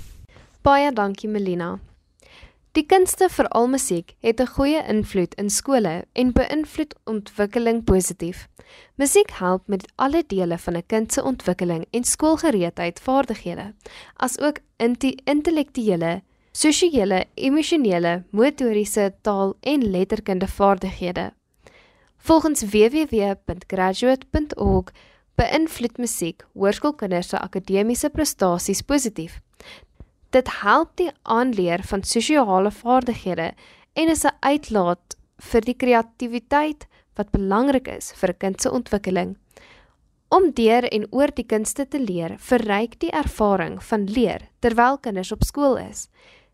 Baie 0.61 0.91
dankie 0.91 1.29
Melina. 1.31 1.79
Die 2.75 2.83
kunste, 2.83 3.29
veral 3.31 3.71
musiek, 3.71 4.11
het 4.19 4.41
'n 4.41 4.47
goeie 4.55 4.83
invloed 4.87 5.35
in 5.35 5.49
skole 5.49 6.05
en 6.13 6.33
beïnvloed 6.33 6.95
ontwikkeling 7.05 7.83
positief. 7.83 8.47
Musiek 8.95 9.31
help 9.31 9.67
met 9.67 9.91
alle 9.95 10.23
dele 10.27 10.57
van 10.57 10.75
'n 10.75 10.85
kind 10.85 11.13
se 11.13 11.23
ontwikkeling 11.23 11.85
en 11.91 12.03
skoolgereedheid 12.03 12.99
vaardighede, 12.99 13.73
asook 14.15 14.59
intellektuele, 15.23 16.21
sosiale, 16.51 17.25
emosionele, 17.33 18.23
motoriese, 18.29 19.13
taal 19.21 19.55
en 19.61 19.91
letterkunde 19.91 20.47
vaardighede. 20.47 21.33
Volgens 22.17 22.63
www.graduate.org 22.63 24.91
beïnvloed 25.35 25.97
musiek 25.97 26.45
hoërskoolkinders 26.53 27.27
se 27.27 27.39
akademiese 27.39 28.09
prestasies 28.09 28.81
positief. 28.81 29.41
Dit 30.29 30.49
help 30.61 30.91
die 31.01 31.09
aanleer 31.23 31.81
van 31.89 32.03
sosiale 32.05 32.69
vaardighede 32.71 33.53
en 33.93 34.09
is 34.09 34.25
'n 34.25 34.37
uitlaat 34.39 35.17
vir 35.51 35.61
die 35.61 35.73
kreatiwiteit 35.73 36.85
wat 37.15 37.31
belangrik 37.31 37.87
is 37.87 38.11
vir 38.13 38.29
'n 38.29 38.37
kind 38.37 38.61
se 38.61 38.71
ontwikkeling. 38.71 39.37
Om 40.29 40.51
deur 40.51 40.83
en 40.83 41.07
oor 41.09 41.31
die 41.33 41.45
kunste 41.45 41.87
te 41.87 41.99
leer, 41.99 42.35
verryk 42.37 42.99
die 42.99 43.11
ervaring 43.11 43.83
van 43.83 44.05
leer 44.05 44.41
terwyl 44.59 44.97
kinders 44.97 45.31
op 45.31 45.43
skool 45.43 45.77
is. 45.77 46.09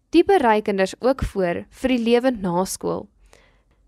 Die 0.10 0.24
bereik 0.24 0.64
kinders 0.64 0.96
ook 1.02 1.24
voor 1.24 1.66
vir 1.70 1.90
die 1.90 2.04
lewe 2.04 2.32
na 2.32 2.66
skool. 2.66 3.08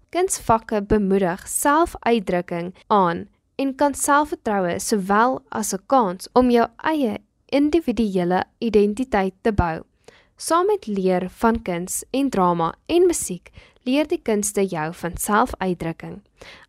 Kunsvakke 0.10 0.82
bemoedig 0.82 1.48
selfuitdrukking 1.48 2.74
aan 2.88 3.28
en 3.56 3.76
kan 3.76 3.94
selfvertroue 3.94 4.80
sowel 4.80 5.42
as 5.50 5.74
'n 5.74 5.84
kans 5.88 6.28
om 6.34 6.50
jou 6.50 6.68
eie 6.78 7.18
individuele 7.50 8.44
identiteit 8.60 9.34
te 9.42 9.52
bou. 9.52 9.82
Saam 10.38 10.66
met 10.66 10.88
leer 10.88 11.30
van 11.30 11.62
kuns 11.62 12.04
en 12.12 12.30
drama 12.30 12.74
en 12.86 13.08
musiek, 13.08 13.50
leer 13.84 14.08
die 14.08 14.22
kunste 14.22 14.66
jou 14.66 14.94
van 14.94 15.18
selfuitdrukking. 15.18 16.22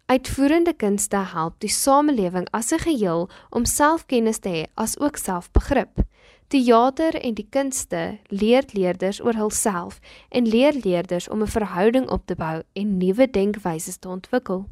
Uitvoerende 0.09 0.73
kunste 0.73 1.21
help 1.35 1.59
die 1.61 1.69
samelewing 1.69 2.47
as 2.53 2.73
'n 2.73 2.79
geheel 2.79 3.29
om 3.51 3.65
selfkennis 3.65 4.39
te 4.39 4.49
hê 4.49 4.67
as 4.75 4.99
ook 4.99 5.17
selfbegrip. 5.17 6.01
Teater 6.49 7.13
en 7.15 7.35
die 7.37 7.47
kunste 7.53 8.19
leer 8.33 8.65
leerders 8.73 9.19
oor 9.21 9.37
hulself 9.37 9.99
en 10.33 10.47
leer 10.49 10.73
leerders 10.81 11.29
om 11.29 11.43
'n 11.43 11.47
verhouding 11.47 12.09
op 12.09 12.23
te 12.27 12.35
bou 12.35 12.63
en 12.73 12.97
nuwe 12.97 13.31
denkwyse 13.31 13.99
te 13.99 14.09
ontwikkel. 14.09 14.65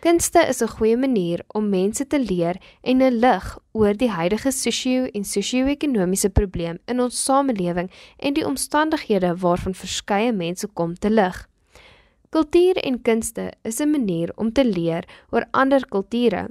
Kunste 0.00 0.46
is 0.48 0.62
'n 0.62 0.68
goeie 0.68 0.96
manier 0.96 1.42
om 1.48 1.68
mense 1.68 2.06
te 2.06 2.20
leer 2.20 2.56
en 2.82 3.02
'n 3.02 3.18
lig 3.18 3.58
oor 3.72 3.96
die 3.96 4.10
huidige 4.10 4.50
sosio- 4.50 5.10
en 5.12 5.24
sosio-ekonomiese 5.24 6.30
probleem 6.30 6.78
in 6.86 7.00
ons 7.00 7.24
samelewing 7.24 7.90
en 8.16 8.34
die 8.34 8.46
omstandighede 8.46 9.36
waarvan 9.36 9.74
verskeie 9.74 10.32
mense 10.32 10.66
kom 10.66 10.94
te 10.94 11.10
lig. 11.10 11.48
Kultuur 12.30 12.76
en 12.76 13.02
kunste 13.02 13.52
is 13.62 13.80
'n 13.80 13.90
manier 13.90 14.32
om 14.36 14.52
te 14.52 14.64
leer 14.64 15.04
oor 15.30 15.44
ander 15.50 15.88
kulture. 15.88 16.48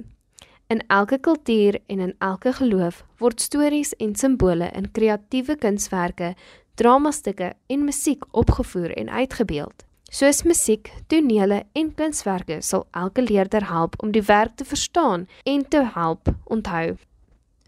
In 0.66 0.80
elke 0.86 1.18
kultuur 1.18 1.80
en 1.86 2.00
in 2.00 2.14
elke 2.18 2.52
geloof 2.52 3.04
word 3.18 3.40
stories 3.40 3.92
en 4.00 4.14
simbole 4.14 4.70
in 4.72 4.90
kreatiewe 4.90 5.56
kunswerke, 5.56 6.34
dramastukke 6.74 7.52
en 7.66 7.84
musiek 7.84 8.24
opgevoer 8.30 8.96
en 8.96 9.10
uitgebeeld. 9.10 9.84
Soos 10.14 10.42
musiek, 10.42 10.92
tonele 11.06 11.64
en 11.72 11.94
kunswerke 11.94 12.60
sal 12.62 12.86
elke 12.90 13.22
leerder 13.22 13.66
help 13.68 13.96
om 14.02 14.12
die 14.14 14.22
werk 14.22 14.56
te 14.56 14.64
verstaan 14.64 15.26
en 15.44 15.68
te 15.68 15.82
help 15.94 16.30
onthou. 16.44 16.96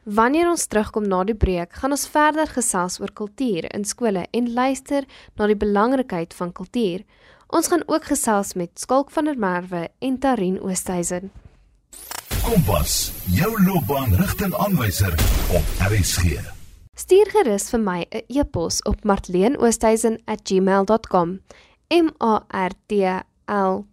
Wanneer 0.07 0.49
ons 0.49 0.67
terugkom 0.71 1.09
na 1.11 1.25
die 1.27 1.35
breek, 1.35 1.73
gaan 1.81 1.91
ons 1.91 2.07
verder 2.09 2.47
gesels 2.47 3.01
oor 3.03 3.11
kultuur 3.11 3.67
in 3.75 3.85
skole 3.85 4.23
en 4.31 4.53
luister 4.55 5.05
na 5.35 5.49
die 5.51 5.59
belangrikheid 5.59 6.35
van 6.39 6.53
kultuur. 6.55 7.03
Ons 7.51 7.69
gaan 7.73 7.83
ook 7.87 8.07
gesels 8.13 8.55
met 8.55 8.79
Skalk 8.79 9.11
van 9.11 9.27
der 9.27 9.39
Merwe 9.39 9.89
en 9.99 10.19
Tarin 10.23 10.63
Oosthuizen. 10.63 11.33
Kompas, 12.47 13.11
jou 13.35 13.49
loopbaanrigtingaanwyser 13.63 15.13
op 15.51 15.63
RSG. 15.83 16.39
Stuur 16.95 17.27
gerus 17.35 17.67
vir 17.73 17.81
my 17.83 18.07
'n 18.11 18.23
e-pos 18.39 18.83
op 18.83 19.05
martleenoosthuizen@gmail.com. 19.05 21.41
M 21.91 22.09
A 22.23 22.45
R 22.67 22.73
T 22.87 22.93
L 23.47 23.85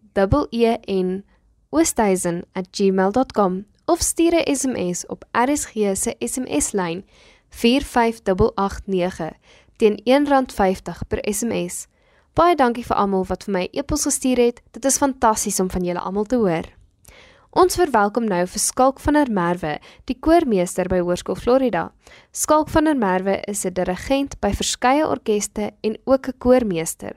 E 0.50 0.51
E 0.51 0.77
N 1.01 1.25
oosthuizen@gmail.com 1.69 3.65
of 3.86 4.01
stuur 4.01 4.33
'n 4.36 4.55
SMS 4.55 5.05
op 5.05 5.25
RSG 5.31 5.98
se 5.98 6.15
SMS-lyn 6.19 7.05
45889 7.50 9.33
teen 9.75 10.01
R1.50 10.03 11.07
per 11.07 11.33
SMS. 11.33 11.88
Baie 12.33 12.55
dankie 12.55 12.86
vir 12.86 12.95
almal 12.95 13.25
wat 13.25 13.43
vir 13.43 13.53
my 13.53 13.67
e-pos 13.72 14.03
gestuur 14.03 14.38
het. 14.38 14.62
Dit 14.72 14.86
is 14.86 14.98
fantasties 14.98 15.60
om 15.60 15.72
van 15.72 15.83
julle 15.83 16.00
almal 16.00 16.24
te 16.24 16.36
hoor. 16.36 16.82
Ons 17.53 17.75
verwelkom 17.77 18.25
nou 18.25 18.39
vir 18.50 18.62
Skalk 18.62 18.98
van 19.03 19.13
der 19.13 19.29
Merwe, 19.29 19.75
die 20.10 20.15
koormeester 20.17 20.88
by 20.89 21.03
Hoërskool 21.03 21.38
Florida. 21.38 21.83
Skalk 22.33 22.72
van 22.74 22.89
der 22.89 22.98
Merwe 22.98 23.36
is 23.48 23.63
'n 23.63 23.74
dirigent 23.74 24.39
by 24.41 24.50
verskeie 24.57 25.05
orkeste 25.05 25.69
en 25.83 25.95
ook 26.05 26.27
'n 26.27 26.38
koormeester. 26.39 27.13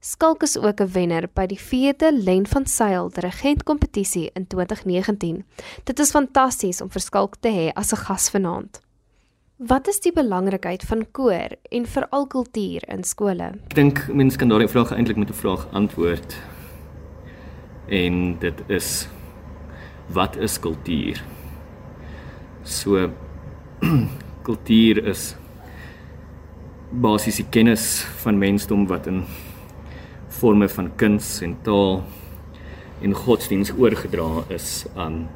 Skalk 0.00 0.42
is 0.42 0.56
ook 0.56 0.80
'n 0.80 0.92
wenner 0.92 1.28
by 1.34 1.46
die 1.46 1.58
4de 1.58 2.12
Len 2.12 2.46
van 2.46 2.66
Sail 2.66 3.10
dirigentkompetisie 3.10 4.30
in 4.34 4.46
2019. 4.46 5.44
Dit 5.84 5.98
is 5.98 6.10
fantasties 6.10 6.80
om 6.80 6.88
vir 6.88 7.00
Skalk 7.00 7.36
te 7.40 7.48
hê 7.48 7.72
as 7.74 7.92
'n 7.92 7.96
gas 7.96 8.30
vanaand. 8.30 8.80
Wat 9.56 9.88
is 9.88 10.00
die 10.00 10.12
belangrikheid 10.12 10.82
van 10.84 11.10
koor 11.10 11.48
en 11.70 11.86
veral 11.86 12.26
kultuur 12.26 12.88
in 12.88 13.02
skole? 13.02 13.58
Ek 13.66 13.74
dink 13.74 14.08
mense 14.08 14.38
kan 14.38 14.48
daardie 14.48 14.68
vraag 14.68 14.92
eintlik 14.92 15.16
met 15.16 15.30
'n 15.30 15.34
vraag 15.34 15.66
antwoord. 15.72 16.36
En 17.88 18.38
dit 18.38 18.62
is 18.68 19.08
wat 20.12 20.36
is 20.36 20.58
kultuur? 20.58 21.22
So 22.62 23.10
kultuur 24.46 25.04
is 25.10 25.34
basies 26.90 27.38
die 27.38 27.46
kennis 27.54 28.00
van 28.24 28.38
mensdom 28.38 28.88
wat 28.90 29.06
in 29.06 29.22
forme 30.40 30.68
van 30.68 30.90
kuns 30.98 31.38
en 31.46 31.54
taal 31.62 32.02
en 33.00 33.14
godsdiens 33.14 33.70
oorgedra 33.78 34.44
is 34.48 34.84
aan 34.94 35.28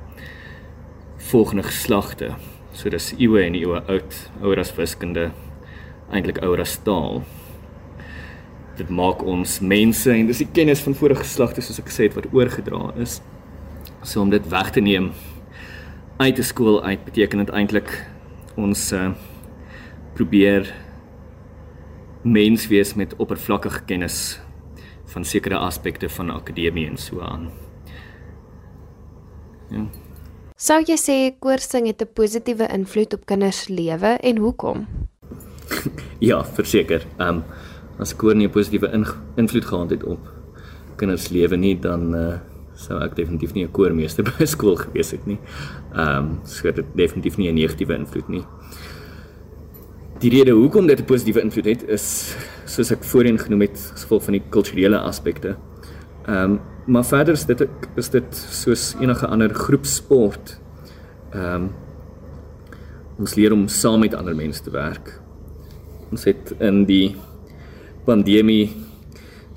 volgende 1.30 1.62
geslagte. 1.62 2.34
So 2.74 2.90
dis 2.90 3.12
eeue 3.16 3.44
en 3.46 3.54
eeue 3.54 3.80
oud, 3.88 4.16
ouer 4.42 4.60
as 4.60 4.74
wiskunde, 4.76 5.30
eintlik 6.10 6.42
ouer 6.42 6.64
as 6.64 6.74
taal. 6.84 7.22
Dit 8.76 8.90
maak 8.90 9.22
ons 9.22 9.60
mense 9.62 10.10
en 10.10 10.26
dis 10.26 10.42
die 10.42 10.50
kennis 10.50 10.82
van 10.84 10.98
vorige 10.98 11.22
geslagte 11.22 11.62
soos 11.62 11.78
ek 11.80 11.92
gesê 11.92 12.08
het 12.08 12.18
wat 12.18 12.28
oorgedra 12.34 12.90
is. 13.00 13.20
So 14.04 14.20
om 14.20 14.30
dit 14.30 14.48
weg 14.48 14.70
te 14.70 14.80
neem 14.80 15.12
uit 16.16 16.38
'n 16.38 16.42
skool 16.42 16.82
uit 16.84 17.04
beteken 17.04 17.38
dit 17.38 17.50
eintlik 17.50 18.06
ons 18.56 18.92
uh, 18.92 19.10
probeer 20.14 20.74
mens 22.22 22.66
wees 22.66 22.94
met 22.94 23.16
oppervlakkige 23.16 23.84
kennis 23.84 24.40
van 25.04 25.24
sekere 25.24 25.56
aspekte 25.56 26.08
van 26.08 26.30
akademie 26.30 26.86
en 26.86 26.96
so 26.96 27.20
aan. 27.20 27.50
Ja. 29.70 29.86
Sou 30.56 30.82
jy 30.86 30.96
sê 30.96 31.38
koorsing 31.38 31.86
het 31.86 32.02
'n 32.02 32.12
positiewe 32.14 32.68
invloed 32.68 33.14
op 33.14 33.26
kinders 33.26 33.64
se 33.64 33.72
lewe 33.72 34.06
en 34.20 34.36
hoekom? 34.36 34.86
ja, 36.28 36.44
verseker. 36.44 37.06
Ehm 37.18 37.28
um, 37.28 37.44
as 37.98 38.16
koor 38.16 38.34
nie 38.34 38.46
'n 38.46 38.50
positiewe 38.50 38.90
invloed 39.36 39.64
gehad 39.64 39.90
het 39.90 40.04
op 40.04 40.32
kinders 40.96 41.24
se 41.24 41.32
lewe 41.32 41.56
nie, 41.56 41.78
dan 41.78 42.14
uh, 42.14 42.34
sou 42.84 42.98
ek 43.02 43.16
definitief 43.16 43.54
nie 43.54 43.64
'n 43.64 43.72
koormeester 43.72 44.24
by 44.24 44.46
skool 44.46 44.76
gewees 44.76 45.10
het 45.10 45.26
nie. 45.26 45.38
Ehm 45.94 46.18
um, 46.18 46.40
so 46.44 46.70
dit 46.70 46.86
definitief 46.96 47.38
nie 47.38 47.48
'n 47.48 47.54
negatiewe 47.54 47.94
invloed 47.94 48.28
nie. 48.28 48.44
Die 50.20 50.30
rede 50.30 50.52
hoekom 50.52 50.86
dit 50.86 51.00
'n 51.00 51.04
positiewe 51.04 51.40
invloed 51.40 51.66
het 51.66 51.88
is 51.88 52.36
soos 52.66 52.90
ek 52.90 53.04
voorheen 53.04 53.38
genoem 53.38 53.60
het, 53.60 53.92
gevolg 53.94 54.24
van 54.24 54.32
die 54.32 54.42
kulturele 54.50 54.98
aspekte. 54.98 55.56
Ehm 56.26 56.52
um, 56.52 56.60
maar 56.86 57.04
verder 57.04 57.32
is 57.34 57.46
dit 57.46 57.66
is 57.96 58.10
dit 58.10 58.36
soos 58.50 58.94
enige 59.00 59.26
ander 59.26 59.54
groepsport. 59.54 60.60
Ehm 61.32 61.54
um, 61.54 61.70
ons 63.18 63.34
leer 63.34 63.52
om 63.52 63.68
saam 63.68 64.00
met 64.00 64.14
ander 64.14 64.34
mense 64.34 64.62
te 64.62 64.70
werk. 64.70 65.20
Ons 66.10 66.24
het 66.24 66.54
in 66.58 66.84
die 66.84 67.16
pandemie 68.04 68.72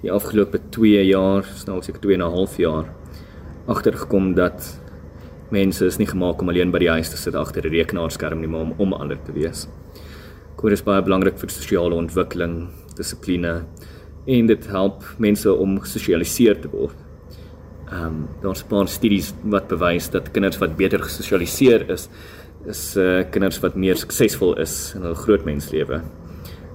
die 0.01 0.11
afgelope 0.11 0.59
2 0.69 1.05
jaar, 1.05 1.45
nou 1.65 1.81
seker 1.81 2.01
2 2.01 2.13
en 2.13 2.21
'n 2.21 2.31
half 2.31 2.57
jaar 2.57 2.96
agtergekom 3.67 4.33
dat 4.35 4.79
mense 5.51 5.85
is 5.85 5.97
nie 5.99 6.07
gemaak 6.07 6.41
om 6.41 6.49
alleen 6.49 6.71
by 6.71 6.79
die 6.83 6.91
huis 6.91 7.09
te 7.09 7.17
sit 7.17 7.35
agter 7.35 7.65
'n 7.65 7.71
rekenaarskerm 7.71 8.39
nie, 8.39 8.47
maar 8.47 8.61
om 8.61 8.73
om 8.77 8.93
ander 8.93 9.17
te 9.23 9.31
wees. 9.31 9.67
Koor 10.55 10.71
is 10.71 10.81
baie 10.81 11.01
belangrik 11.01 11.37
vir 11.37 11.49
sosiale 11.49 11.95
ontwikkeling, 11.95 12.69
dissipline 12.95 13.65
en 14.27 14.47
dit 14.47 14.67
help 14.67 15.03
mense 15.19 15.53
om 15.53 15.79
gesosialiseer 15.79 16.61
te 16.61 16.67
word. 16.67 16.95
Ehm 17.91 18.05
um, 18.05 18.27
daar's 18.41 18.63
'n 18.63 18.67
paar 18.67 18.87
studies 18.87 19.33
wat 19.43 19.67
bewys 19.67 20.09
dat 20.09 20.31
kinders 20.31 20.57
wat 20.57 20.75
beter 20.77 20.99
gesosialiseer 20.99 21.89
is, 21.89 22.09
is 22.65 22.97
uh, 22.97 23.23
kinders 23.31 23.59
wat 23.59 23.75
meer 23.75 23.95
suksesvol 23.95 24.57
is 24.59 24.93
in 24.95 25.01
hul 25.01 25.13
groot 25.13 25.45
menslewe. 25.45 26.01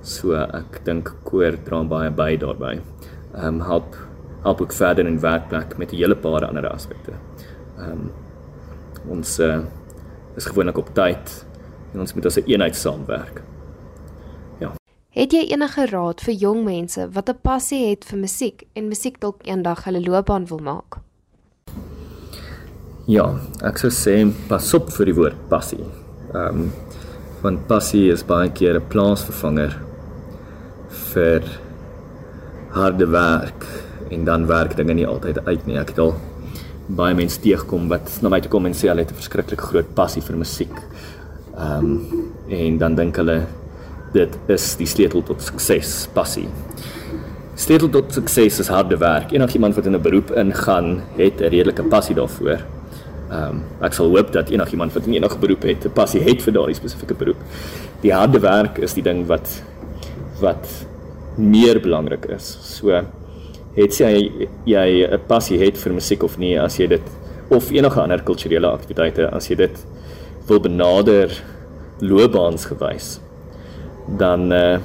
So 0.02 0.34
ek 0.34 0.84
dink 0.84 1.12
koor 1.24 1.56
dra 1.64 1.82
baie 1.84 2.10
by 2.10 2.36
daarbey. 2.36 2.80
Ehm 3.34 3.46
um, 3.46 3.60
help 3.60 3.96
help 4.42 4.60
ook 4.60 4.72
verder 4.72 5.06
in 5.06 5.20
werkplek 5.20 5.76
met 5.78 5.92
'n 5.92 5.96
hele 5.96 6.16
paar 6.16 6.46
ander 6.46 6.68
aspekte. 6.68 7.12
Ehm 7.78 7.90
um, 7.90 8.10
ons 9.08 9.38
uh, 9.38 9.58
is 10.36 10.44
gewoonlik 10.44 10.76
op 10.78 10.94
tyd 10.94 11.46
en 11.92 12.00
ons 12.00 12.14
moet 12.14 12.26
as 12.26 12.36
'n 12.36 12.44
eenheid 12.46 12.76
saamwerk. 12.76 13.42
Het 15.12 15.34
jy 15.36 15.40
enige 15.52 15.82
raad 15.90 16.22
vir 16.24 16.32
jong 16.40 16.62
mense 16.64 17.02
wat 17.12 17.28
'n 17.28 17.36
passie 17.42 17.90
het 17.90 18.04
vir 18.04 18.18
musiek 18.18 18.62
en 18.72 18.88
musiek 18.88 19.20
dalk 19.20 19.42
eendag 19.44 19.84
hulle 19.84 20.00
loopbaan 20.00 20.46
wil 20.46 20.58
maak? 20.58 20.96
Ja, 23.06 23.38
ek 23.62 23.78
sou 23.78 23.90
sê 23.90 24.32
pas 24.48 24.74
op 24.74 24.90
vir 24.90 25.04
die 25.06 25.14
woord 25.14 25.48
passie. 25.48 25.84
Ehm 26.34 26.60
um, 26.60 26.72
want 27.42 27.66
passie 27.66 28.10
is 28.12 28.24
baie 28.24 28.48
keer 28.50 28.80
'n 28.80 28.88
plaasvervanger 28.88 29.76
vir 30.88 31.42
harde 32.70 33.06
werk 33.06 33.66
en 34.12 34.24
dan 34.24 34.46
werk 34.46 34.76
dinge 34.76 34.94
nie 34.94 35.06
altyd 35.06 35.40
uit 35.46 35.66
nie. 35.66 35.78
Ek 35.80 35.88
het 35.94 35.98
al 35.98 36.14
baie 36.86 37.14
mense 37.14 37.40
teëgekom 37.40 37.88
wat 37.92 38.18
na 38.22 38.28
my 38.32 38.40
toe 38.42 38.50
kom 38.52 38.66
en 38.68 38.76
sê 38.76 38.90
hulle 38.90 39.04
het 39.04 39.12
'n 39.12 39.20
verskriklik 39.20 39.60
groot 39.60 39.94
passie 39.94 40.22
vir 40.22 40.36
musiek. 40.36 40.76
Ehm 41.56 41.84
um, 41.84 42.30
en 42.48 42.78
dan 42.78 42.94
dink 42.94 43.16
hulle 43.16 43.46
dit 44.12 44.38
is 44.48 44.76
die 44.76 44.86
sleutel 44.86 45.22
tot 45.22 45.42
sukses, 45.42 46.08
passie. 46.12 46.48
Sleutel 47.54 47.88
tot 47.88 48.12
sukses 48.12 48.60
is 48.60 48.68
harde 48.68 48.96
werk. 48.96 49.32
Enige 49.32 49.54
iemand 49.54 49.74
wat 49.74 49.86
in 49.86 49.94
'n 49.94 50.02
beroep 50.02 50.30
ingaan, 50.30 51.02
het 51.16 51.40
'n 51.40 51.48
redelike 51.48 51.82
passie 51.82 52.14
daarvoor. 52.14 52.58
Ehm 53.30 53.48
um, 53.48 53.62
ek 53.80 53.92
sal 53.92 54.08
hoop 54.08 54.32
dat 54.32 54.50
enigiemand 54.50 54.92
wat 54.92 55.06
in 55.06 55.14
enige 55.14 55.38
beroep 55.38 55.62
het, 55.62 55.84
'n 55.84 55.92
passie 55.92 56.20
het 56.20 56.42
vir 56.42 56.52
daardie 56.52 56.74
spesifieke 56.74 57.14
beroep. 57.14 57.40
Die 58.00 58.12
harde 58.12 58.40
werk 58.40 58.78
is 58.78 58.94
die 58.94 59.02
ding 59.02 59.26
wat 59.26 59.62
wat 60.40 60.66
meer 61.36 61.80
belangrik 61.80 62.24
is. 62.24 62.58
So 62.62 63.02
het 63.76 63.98
jy 63.98 64.48
jy 64.64 65.06
'n 65.06 65.20
passie 65.26 65.58
het 65.58 65.78
vir 65.78 65.92
musiek 65.92 66.22
of 66.22 66.38
nie, 66.38 66.60
as 66.60 66.78
jy 66.78 66.86
dit 66.86 67.02
of 67.50 67.70
enige 67.70 68.00
ander 68.00 68.22
kulturele 68.22 68.66
aktiwiteite, 68.66 69.30
as 69.32 69.48
jy 69.48 69.56
dit 69.56 69.86
wil 70.46 70.60
benader 70.60 71.42
loopbaansgewys 72.00 73.20
dan 74.18 74.52
uh 74.52 74.78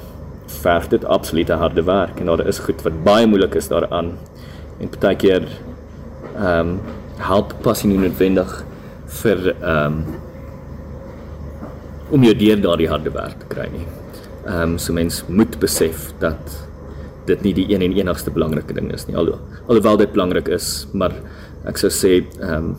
verg 0.48 0.88
dit 0.88 1.04
absolute 1.04 1.52
harde 1.52 1.82
werk 1.84 2.20
en 2.20 2.26
daar 2.26 2.46
is 2.46 2.58
goed 2.64 2.82
wat 2.82 3.02
baie 3.04 3.26
moeilik 3.26 3.54
is 3.54 3.68
daaraan. 3.68 4.14
En 4.80 4.88
partykeer 4.88 5.44
ehm 6.36 6.58
um, 6.58 6.80
help 7.18 7.52
passie 7.62 7.90
nie 7.90 7.98
noodwendig 7.98 8.64
vir 9.20 9.50
ehm 9.50 9.98
um, 9.98 10.04
om 12.10 12.24
jou 12.24 12.34
deur 12.34 12.60
daardie 12.60 12.88
harde 12.88 13.10
werk 13.12 13.38
te 13.42 13.50
kry 13.52 13.68
nie. 13.72 13.86
Ehm 14.46 14.62
um, 14.62 14.78
so 14.78 14.92
mens 14.92 15.24
moet 15.28 15.58
besef 15.60 16.12
dat 16.18 16.67
dit 17.28 17.46
nie 17.46 17.54
die 17.56 17.68
een 17.70 17.84
en 17.84 17.96
enigste 17.96 18.32
belangrike 18.34 18.74
ding 18.76 18.92
is 18.94 19.06
nie. 19.08 19.16
Alho 19.16 19.38
alhoewel 19.68 20.00
dit 20.00 20.12
belangrik 20.12 20.48
is, 20.58 20.86
maar 20.92 21.14
ek 21.68 21.80
sou 21.80 21.92
sê 21.92 22.20
ehm 22.40 22.54
um, 22.54 22.76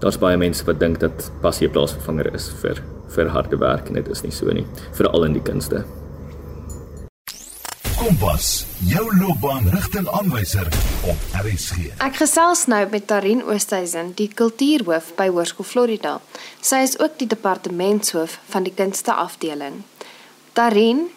daar's 0.00 0.16
baie 0.16 0.38
mense 0.40 0.64
wat 0.64 0.78
dink 0.80 1.00
dat 1.00 1.30
passie 1.42 1.68
'n 1.68 1.72
plaasvervanger 1.72 2.34
is 2.34 2.48
vir 2.62 2.80
vir 3.14 3.28
harde 3.28 3.58
werk 3.58 3.88
en 3.88 3.94
dit 3.94 4.08
is 4.08 4.22
nie 4.22 4.32
so 4.32 4.52
nie, 4.52 4.66
veral 4.92 5.24
in 5.24 5.34
die 5.34 5.42
kunste. 5.42 5.84
Kompas, 8.00 8.64
jou 8.88 9.02
loopbaan 9.18 9.66
rigtingaanwyser 9.68 10.70
op 11.04 11.16
RSG. 11.42 11.90
Ek 12.00 12.16
gesels 12.16 12.62
nou 12.72 12.80
met 12.88 13.04
Tarin 13.06 13.42
Oosthuizen, 13.44 14.14
die 14.16 14.30
kultuurhoof 14.32 15.10
by 15.18 15.26
Hoërskool 15.28 15.68
Florida. 15.68 16.14
Sy 16.64 16.80
is 16.86 16.96
ook 16.96 17.18
die 17.20 17.28
departementshoof 17.28 18.38
van 18.54 18.64
die 18.64 18.72
kunste 18.72 19.12
afdeling. 19.12 19.82
Tarin, 20.56 21.10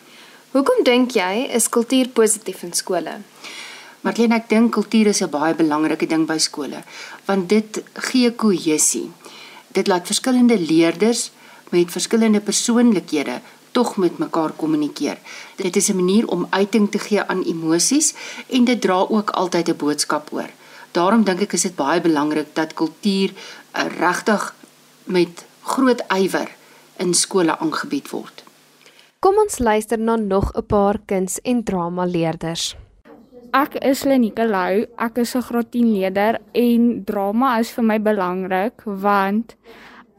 hoekom 0.53 0.83
dink 0.85 1.15
jy 1.17 1.47
is 1.57 1.65
kultuur 1.73 2.11
positief 2.13 2.61
in 2.63 2.73
skole? 2.77 3.15
Marlene, 4.05 4.37
ek 4.37 4.49
dink 4.51 4.73
kultuur 4.75 5.07
is 5.09 5.21
'n 5.21 5.29
baie 5.29 5.55
belangrike 5.55 6.07
ding 6.07 6.27
by 6.27 6.37
skole, 6.37 6.83
want 7.25 7.49
dit 7.49 7.81
gee 8.09 8.29
kohesie. 8.31 9.11
Dit 9.73 9.87
laat 9.87 10.05
verskillende 10.05 10.59
leerders 10.59 11.31
met 11.71 11.89
verskillende 11.91 12.39
persoonlikhede 12.39 13.41
tog 13.71 13.97
met 13.97 14.17
mekaar 14.17 14.51
kommunikeer. 14.51 15.17
Dit 15.55 15.75
is 15.75 15.89
'n 15.89 15.95
manier 15.95 16.27
om 16.27 16.47
uiting 16.49 16.91
te 16.91 16.99
gee 16.99 17.21
aan 17.21 17.43
emosies 17.43 18.13
en 18.49 18.65
dit 18.65 18.81
dra 18.81 19.05
ook 19.09 19.29
altyd 19.29 19.69
'n 19.69 19.77
boodskap 19.77 20.29
oor. 20.31 20.49
Daarom 20.91 21.23
dink 21.23 21.41
ek 21.41 21.53
is 21.53 21.61
dit 21.61 21.75
baie 21.75 22.01
belangrik 22.01 22.53
dat 22.53 22.73
kultuur 22.73 23.29
uh, 23.31 23.85
regtig 23.99 24.55
met 25.03 25.45
groot 25.63 26.01
ywer 26.07 26.49
in 26.97 27.13
skole 27.13 27.57
aangebied 27.57 28.09
word. 28.09 28.42
Kom 29.23 29.37
ons 29.39 29.61
luister 29.63 29.99
na 29.99 30.17
nog 30.19 30.51
'n 30.51 30.65
paar 30.67 30.97
kuns- 31.05 31.39
en 31.43 31.63
dramaleerders. 31.63 32.75
Ek 33.53 33.75
is 33.75 34.03
Lenike 34.03 34.45
Lou, 34.45 34.85
ek 34.97 35.17
is 35.17 35.35
'n 35.35 35.41
graad 35.41 35.71
10 35.71 35.93
leerder 35.93 36.39
en 36.51 37.03
drama 37.05 37.59
is 37.59 37.71
vir 37.71 37.83
my 37.83 37.99
belangrik 37.99 38.81
want 38.83 39.55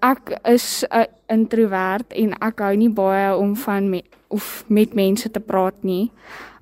ek 0.01 0.41
is 0.45 0.85
'n 0.91 1.07
introvert 1.29 2.13
en 2.13 2.33
ek 2.41 2.59
hou 2.61 2.77
nie 2.77 2.89
baie 2.89 3.37
om 3.37 3.57
van 3.57 3.91
me, 3.91 4.03
of 4.29 4.65
met 4.69 4.95
mense 4.95 5.31
te 5.31 5.41
praat 5.41 5.83
nie. 5.83 6.11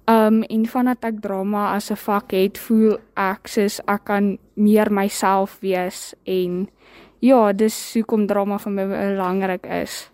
Um 0.09 0.43
en 0.43 0.67
vandat 0.67 1.05
ek 1.05 1.21
drama 1.21 1.75
as 1.75 1.91
'n 1.91 1.97
vak 1.97 2.33
het, 2.33 2.59
voel 2.59 2.99
ek 3.17 3.49
soos 3.49 3.81
ek 3.87 4.05
kan 4.05 4.39
meer 4.55 4.91
myself 4.91 5.61
wees 5.61 6.15
en 6.27 6.69
ja, 7.21 7.53
dis 7.53 7.95
hoekom 7.95 8.27
drama 8.27 8.59
vir 8.59 8.73
my 8.73 8.87
belangrik 8.87 9.67
is. 9.67 10.12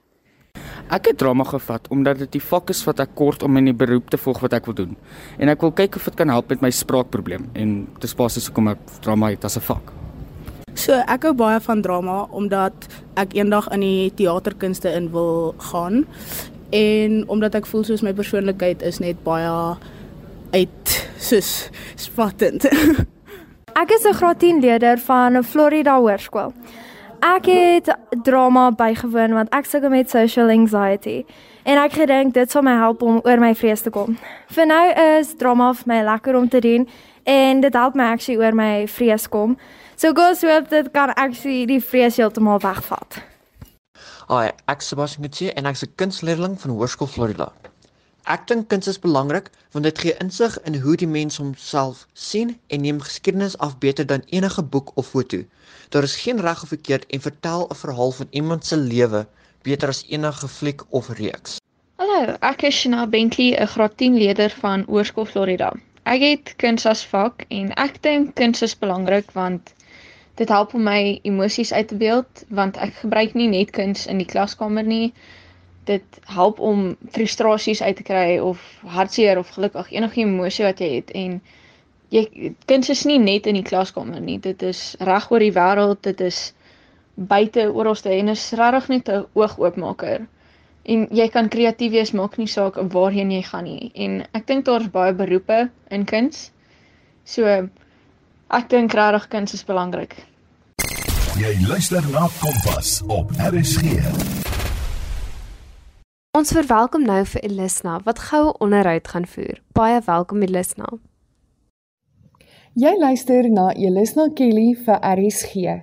Ek 0.89 1.11
het 1.11 1.19
drama 1.21 1.45
gevat 1.45 1.85
omdat 1.93 2.23
dit 2.23 2.39
die 2.39 2.41
vak 2.41 2.71
is 2.73 2.79
wat 2.89 3.03
ek 3.05 3.11
kort 3.19 3.43
om 3.45 3.57
in 3.61 3.67
die 3.69 3.77
beroep 3.77 4.09
te 4.09 4.17
volg 4.17 4.39
wat 4.41 4.55
ek 4.57 4.71
wil 4.71 4.77
doen. 4.79 4.95
En 5.37 5.53
ek 5.53 5.61
wil 5.61 5.75
kyk 5.77 5.99
of 6.01 6.07
dit 6.09 6.17
kan 6.17 6.33
help 6.33 6.49
met 6.49 6.65
my 6.65 6.71
spraakprobleem 6.73 7.45
en 7.61 7.75
dis 8.01 8.15
basies 8.17 8.49
hoekom 8.49 8.71
ek 8.73 8.81
drama 9.05 9.29
het 9.35 9.45
as 9.45 9.59
'n 9.61 9.67
vak. 9.69 9.93
So 10.75 10.97
ek 10.97 11.23
hou 11.29 11.35
baie 11.35 11.61
van 11.61 11.83
drama 11.83 12.27
omdat 12.31 12.73
ek 13.17 13.35
eendag 13.37 13.69
in 13.69 13.81
die 13.81 14.13
teaterkunste 14.17 14.89
in 14.89 15.11
wil 15.13 15.55
gaan 15.59 16.07
en 16.73 17.29
omdat 17.29 17.55
ek 17.55 17.67
voel 17.67 17.85
soos 17.85 18.03
my 18.03 18.13
persoonlikheid 18.13 18.83
is 18.83 18.99
net 18.99 19.23
baie 19.25 19.77
uit 20.53 21.09
soos 21.19 21.71
spattend. 21.97 22.65
ek 23.83 23.91
is 23.91 24.07
'n 24.07 24.15
graad 24.15 24.39
10 24.39 24.61
leerder 24.61 24.99
van 24.99 25.45
Florida 25.45 25.99
Hoërskool. 26.01 26.53
Ek 27.21 27.47
het 27.47 27.97
drama 28.23 28.71
bygewoon 28.71 29.33
want 29.35 29.51
ek 29.51 29.67
sukkel 29.67 29.91
met 29.91 30.11
social 30.11 30.51
anxiety 30.55 31.25
en 31.67 31.81
ek 31.83 31.97
gedink 31.99 32.35
dit 32.37 32.51
sal 32.51 32.63
my 32.63 32.77
help 32.79 33.03
om 33.03 33.19
oor 33.27 33.41
my 33.43 33.51
vrees 33.59 33.83
te 33.83 33.91
kom. 33.91 34.15
Vir 34.55 34.69
nou 34.71 34.85
is 35.19 35.33
drama 35.41 35.73
vir 35.81 35.91
my 35.91 35.99
lekker 36.07 36.39
om 36.39 36.47
te 36.49 36.61
doen 36.63 36.87
en 37.27 37.65
dit 37.65 37.75
help 37.75 37.99
my 37.99 38.07
actually 38.13 38.39
oor 38.39 38.55
my 38.55 38.87
vrees 38.87 39.27
kom. 39.29 39.57
So 39.97 40.15
gous 40.15 40.45
hoop 40.47 40.71
dit 40.71 40.93
kan 40.95 41.11
actually 41.17 41.67
die 41.67 41.81
vrees 41.83 42.21
heeltemal 42.23 42.63
wegvat. 42.63 43.19
Hi, 44.29 44.53
ek 44.71 44.85
is 44.85 44.93
Sebastian 44.95 45.27
Gutierrez 45.27 45.59
en 45.59 45.67
ek 45.67 45.75
is 45.75 45.83
'n 45.83 45.95
kunstleerling 45.97 46.55
van 46.61 46.71
Hoërskool 46.71 47.11
Florida. 47.11 47.51
Ek 48.33 48.43
dink 48.49 48.67
kuns 48.69 48.89
is 48.91 48.99
belangrik 49.01 49.47
want 49.75 49.87
dit 49.87 50.01
gee 50.05 50.13
insig 50.23 50.57
in 50.69 50.75
hoe 50.83 50.97
die 51.01 51.07
mens 51.09 51.39
homself 51.41 52.01
sien 52.25 52.51
en 52.67 52.83
neem 52.85 52.99
geskiedenis 53.05 53.55
af 53.67 53.79
beter 53.85 54.07
dan 54.11 54.25
enige 54.39 54.65
boek 54.75 54.91
of 55.03 55.07
foto. 55.15 55.39
Daar 55.89 56.03
is 56.09 56.17
geen 56.25 56.41
reg 56.47 56.63
of 56.63 56.69
verkeerd 56.69 57.07
en 57.07 57.25
vertel 57.27 57.65
'n 57.71 57.79
verhaal 57.85 58.13
van 58.19 58.29
iemand 58.31 58.67
se 58.67 58.77
lewe 58.77 59.27
beter 59.63 59.89
as 59.89 60.05
enige 60.09 60.49
fliek 60.49 60.85
of 60.89 61.09
reeks. 61.09 61.57
Hallo, 61.97 62.37
ek 62.51 62.63
is 62.63 62.81
Shana 62.81 63.07
Bentley, 63.07 63.57
'n 63.57 63.67
graad 63.67 63.97
10 63.97 64.19
leerder 64.19 64.51
van 64.51 64.85
Oorskool 64.87 65.25
Florida. 65.25 65.73
Ek 66.03 66.21
het 66.21 66.55
kuns 66.57 66.87
as 66.87 67.07
vak 67.07 67.45
en 67.49 67.73
ek 67.75 68.03
dink 68.03 68.35
kuns 68.35 68.63
is 68.63 68.79
belangrik 68.79 69.31
want 69.33 69.73
dit 70.35 70.49
help 70.49 70.75
om 70.75 70.83
my 70.83 71.19
emosies 71.23 71.73
uit 71.73 71.89
te 71.89 71.97
beeld 71.97 72.45
want 72.49 72.77
ek 72.77 72.95
gebruik 72.95 73.35
nie 73.35 73.49
net 73.49 73.71
kuns 73.71 74.07
in 74.07 74.19
die 74.19 74.31
klaskamer 74.35 74.85
nie. 74.85 75.15
Dit 75.89 76.21
help 76.29 76.61
om 76.61 76.91
frustrasies 77.15 77.83
uit 77.83 77.97
te 77.97 78.05
kry 78.05 78.39
of 78.45 78.61
hartseer 78.85 79.41
of 79.41 79.55
gelukkig 79.57 79.93
enige 79.97 80.21
emosie 80.21 80.67
wat 80.67 80.83
jy 80.85 80.91
het 80.99 81.13
en 81.17 81.41
jy 82.13 82.55
kuns 82.69 82.89
is 82.93 83.05
nie 83.09 83.19
net 83.21 83.49
in 83.49 83.57
die 83.59 83.67
klaskamer 83.67 84.21
nie. 84.21 84.39
Dit 84.41 84.63
is 84.63 84.97
reg 85.05 85.31
oor 85.33 85.45
die 85.45 85.53
wêreld. 85.53 86.03
Dit 86.05 86.21
is 86.25 86.53
buite 87.19 87.69
oralste 87.73 88.13
en 88.15 88.29
is 88.29 88.51
regtig 88.53 88.89
net 88.89 89.09
'n 89.09 89.27
oogoopmaker. 89.35 90.27
En 90.89 91.07
jy 91.11 91.29
kan 91.29 91.49
kreatief 91.49 91.91
wees, 91.93 92.13
maak 92.13 92.39
nie 92.39 92.47
saak 92.47 92.77
waarheen 92.93 93.31
jy 93.31 93.43
gaan 93.43 93.65
nie. 93.65 93.91
En 93.95 94.27
ek 94.33 94.47
dink 94.47 94.65
daar's 94.65 94.91
baie 94.91 95.13
beroepe 95.13 95.71
in 95.91 96.05
kuns. 96.05 96.51
So 97.25 97.45
ek 98.51 98.69
dink 98.69 98.93
regtig 98.93 99.29
kuns 99.29 99.53
is 99.53 99.65
belangrik. 99.65 100.17
Jy 101.39 101.67
luister 101.69 102.03
na 102.11 102.29
Kompas 102.41 103.03
op 103.07 103.31
RSG. 103.37 104.48
Ons 106.37 106.51
verwelkom 106.53 107.07
nou 107.09 107.23
vir 107.25 107.41
Elisna 107.47 107.95
wat 108.05 108.19
goue 108.29 108.51
onderhoud 108.61 109.07
gaan 109.09 109.27
voer. 109.27 109.63
Baie 109.73 110.01
welkom 110.05 110.43
Elisna. 110.45 110.91
Jy 112.77 112.93
luister 113.01 113.49
na 113.49 113.71
Elisna 113.73 114.27
Kelly 114.37 114.75
vir 114.85 115.01
RSG. 115.01 115.79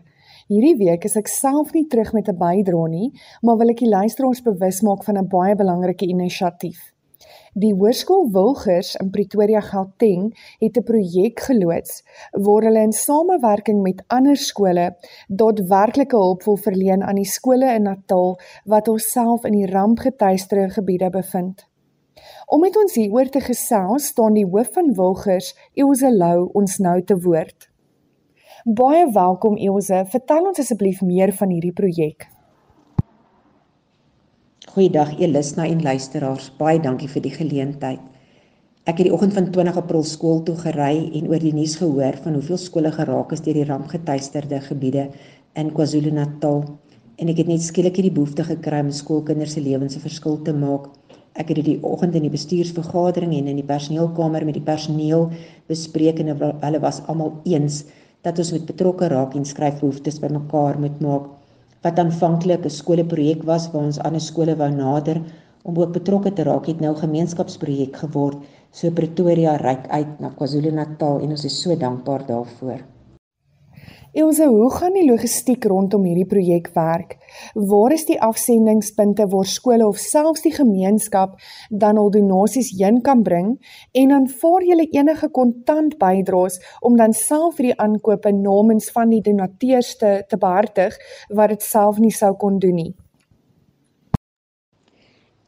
Hierdie 0.45 0.75
week 0.77 1.08
is 1.10 1.17
ek 1.17 1.31
self 1.34 1.73
nie 1.73 1.88
terug 1.89 2.13
met 2.13 2.29
'n 2.29 2.38
bydrae 2.38 2.89
nie, 2.89 3.10
maar 3.41 3.58
wil 3.58 3.73
ek 3.73 3.81
die 3.81 3.89
luisteraars 3.89 4.43
bewus 4.45 4.81
maak 4.81 5.03
van 5.03 5.17
'n 5.17 5.27
baie 5.27 5.55
belangrike 5.55 6.05
inisiatief. 6.05 6.93
Die 7.55 7.69
Hoërskool 7.71 8.25
Wilgers 8.35 8.89
in 8.99 9.13
Pretoria 9.15 9.61
Gauteng 9.63 10.23
het 10.59 10.77
'n 10.77 10.83
projek 10.83 11.39
geloods 11.39 12.03
waar 12.31 12.63
hulle 12.67 12.81
in 12.81 12.91
samewerking 12.91 13.81
met 13.81 14.03
ander 14.07 14.35
skole 14.37 14.97
daadwerklike 15.27 16.15
hulp 16.15 16.43
wil 16.43 16.57
verleen 16.57 17.03
aan 17.03 17.15
die 17.15 17.31
skole 17.35 17.73
in 17.73 17.81
Natal 17.81 18.39
wat 18.65 18.87
homself 18.87 19.45
in 19.45 19.51
die 19.51 19.71
rampgetuieerde 19.71 20.69
gebiede 20.69 21.09
bevind. 21.09 21.65
Om 22.45 22.59
met 22.59 22.77
ons 22.77 22.95
hieroor 22.95 23.29
te 23.29 23.39
gesels, 23.39 24.05
staan 24.05 24.33
die 24.33 24.45
hoof 24.45 24.73
van 24.73 24.93
Wilgers, 24.93 25.55
Elsje 25.73 26.11
Lou, 26.11 26.49
ons 26.53 26.77
nou 26.77 27.03
te 27.03 27.19
woord. 27.21 27.69
Baie 28.65 29.11
welkom 29.11 29.55
Elsje, 29.57 30.05
vertel 30.05 30.47
ons 30.47 30.59
asseblief 30.59 31.01
meer 31.01 31.33
van 31.33 31.49
hierdie 31.49 31.73
projek. 31.73 32.35
Goeiedag 34.75 35.13
Elisna 35.23 35.63
en 35.71 35.79
luisteraars, 35.79 36.49
baie 36.59 36.81
dankie 36.83 37.07
vir 37.07 37.21
die 37.23 37.31
geleentheid. 37.31 38.01
Ek 38.83 38.97
het 38.97 39.05
die 39.07 39.13
oggend 39.15 39.31
van 39.38 39.45
20 39.55 39.77
April 39.79 40.01
skool 40.03 40.41
toe 40.43 40.55
gery 40.59 41.13
en 41.15 41.29
oor 41.31 41.39
die 41.39 41.53
nuus 41.55 41.77
gehoor 41.79 42.17
van 42.25 42.35
hoeveel 42.35 42.59
skole 42.59 42.91
geraak 42.91 43.31
is 43.31 43.43
deur 43.45 43.55
die 43.55 43.63
rampgetuieerde 43.69 44.59
gebiede 44.65 45.05
in 45.55 45.69
KwaZulu-Natal 45.77 46.59
en 47.23 47.31
ek 47.31 47.39
het 47.39 47.53
net 47.53 47.63
skielik 47.63 48.01
hierdie 48.01 48.11
behoefte 48.17 48.43
gekry 48.49 48.81
om 48.83 48.91
skoolkinders 48.91 49.55
se 49.55 49.63
lewens 49.63 49.95
'n 49.95 50.03
verskil 50.09 50.41
te 50.43 50.51
maak 50.51 50.91
Ek 51.39 51.47
het 51.47 51.55
dit 51.55 51.65
die 51.65 51.79
oggend 51.83 52.15
in 52.15 52.27
die 52.27 52.35
bestuursvergadering 52.35 53.31
en 53.33 53.47
in 53.47 53.55
die 53.55 53.69
personeelkamer 53.71 54.43
met 54.45 54.59
die 54.59 54.67
personeel 54.73 55.31
bespreek 55.69 56.19
en 56.19 56.35
hulle 56.35 56.79
was 56.81 57.01
almal 57.07 57.39
eens 57.45 57.85
dat 58.23 58.38
ons 58.39 58.51
met 58.51 58.65
betrokke 58.65 59.07
raak 59.07 59.35
en 59.35 59.45
skryfbehoeftes 59.45 60.19
bymekaar 60.19 60.79
moet 60.79 60.99
maak. 60.99 61.44
Wat 61.86 62.00
aanvanklik 62.02 62.63
'n 62.65 62.78
skoolprojek 62.80 63.41
was 63.50 63.65
waar 63.71 63.84
ons 63.88 64.00
ander 64.08 64.24
skole 64.28 64.54
wou 64.62 64.69
nader 64.74 65.17
om 65.69 65.78
ook 65.82 65.91
betrokke 65.98 66.32
te 66.34 66.43
raak, 66.48 66.65
het 66.71 66.80
nou 66.86 66.93
gemeenskapsprojek 67.02 68.00
geword. 68.04 68.38
So 68.71 68.89
Pretoria 68.89 69.56
reik 69.56 69.86
uit 70.00 70.19
na 70.19 70.34
KwaZulu-Natal 70.38 71.21
en 71.21 71.30
ons 71.38 71.45
is 71.45 71.62
so 71.62 71.78
dankbaar 71.78 72.26
daarvoor. 72.26 72.82
Elsa, 74.15 74.45
hoe 74.47 74.69
gaan 74.71 74.93
die 74.95 75.04
logistiek 75.04 75.65
rondom 75.67 76.06
hierdie 76.08 76.28
projek 76.32 76.69
werk? 76.71 77.17
Waar 77.51 77.91
is 77.91 78.06
die 78.08 78.15
afsendingspunte 78.23 79.25
waar 79.28 79.47
skole 79.51 79.84
of 79.84 79.97
selfs 79.99 80.45
die 80.45 80.54
gemeenskap 80.56 81.34
dan 81.67 81.99
al 81.99 82.13
donasies 82.13 82.69
heen 82.80 83.01
kan 83.04 83.25
bring 83.28 83.49
en 83.91 84.13
dan 84.13 84.30
vaar 84.32 84.63
julle 84.63 84.86
enige 84.95 85.28
kontant 85.36 85.97
bydraes 85.99 86.62
om 86.80 86.95
dan 86.95 87.12
self 87.12 87.58
vir 87.58 87.73
die 87.73 87.75
aankope 87.88 88.32
namens 88.32 88.88
van 88.95 89.12
die 89.12 89.19
donateurs 89.25 89.97
te, 89.99 90.21
te 90.23 90.39
behartig 90.39 90.95
wat 91.36 91.51
dit 91.51 91.67
self 91.67 91.99
nie 91.99 92.13
sou 92.15 92.32
kon 92.39 92.62
doen 92.63 92.80
nie? 92.80 92.93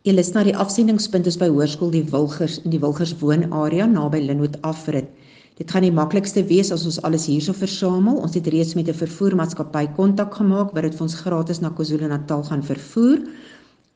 Julle 0.03 0.27
is 0.27 0.34
na 0.36 0.43
die 0.43 0.58
afsendingspunte 0.60 1.32
by 1.39 1.47
Hoërskool 1.56 1.95
die 1.95 2.03
Wilgers 2.12 2.60
in 2.65 2.75
die 2.75 2.84
Wilgers 2.84 3.15
woonarea 3.23 3.88
naby 3.88 4.19
Linwood 4.27 4.60
afrit. 4.67 5.08
Dit 5.57 5.71
gaan 5.73 5.81
die 5.81 5.93
maklikste 5.93 6.43
wees 6.45 6.69
as 6.71 6.85
ons 6.85 6.99
alles 7.07 7.25
hierso 7.25 7.53
versamel. 7.57 8.19
Ons 8.21 8.35
het 8.37 8.47
reeds 8.53 8.75
met 8.77 8.89
'n 8.89 8.93
vervoermaatskappy 8.93 9.87
kontak 9.95 10.35
gemaak 10.35 10.73
wat 10.73 10.83
dit 10.83 10.95
vir 10.95 11.05
ons 11.07 11.15
gratis 11.15 11.61
na 11.61 11.69
KwaZulu-Natal 11.69 12.43
gaan 12.43 12.63
vervoer. 12.63 13.25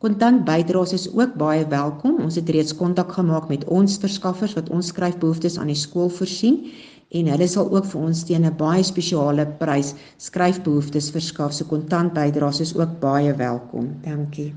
Kontant 0.01 0.45
bydraes 0.45 0.93
is 0.93 1.13
ook 1.13 1.35
baie 1.37 1.67
welkom. 1.67 2.17
Ons 2.23 2.35
het 2.35 2.49
reeds 2.49 2.73
kontak 2.75 3.11
gemaak 3.11 3.49
met 3.49 3.65
ons 3.65 3.97
verskaffers 3.97 4.55
wat 4.57 4.69
ons 4.69 4.87
skryfbehoeftes 4.87 5.57
aan 5.57 5.69
die 5.69 5.77
skool 5.77 6.09
voorsien 6.09 6.71
en 7.11 7.27
hulle 7.27 7.47
sal 7.47 7.69
ook 7.69 7.85
vir 7.85 8.01
ons 8.01 8.23
teen 8.23 8.45
'n 8.45 8.57
baie 8.57 8.83
spesiale 8.83 9.45
prys 9.59 9.93
skryfbehoeftes 10.17 11.11
verskaf. 11.11 11.53
So 11.53 11.65
kontant 11.65 12.13
bydraes 12.13 12.59
is 12.59 12.75
ook 12.75 12.99
baie 12.99 13.35
welkom. 13.35 14.01
Dankie. 14.01 14.53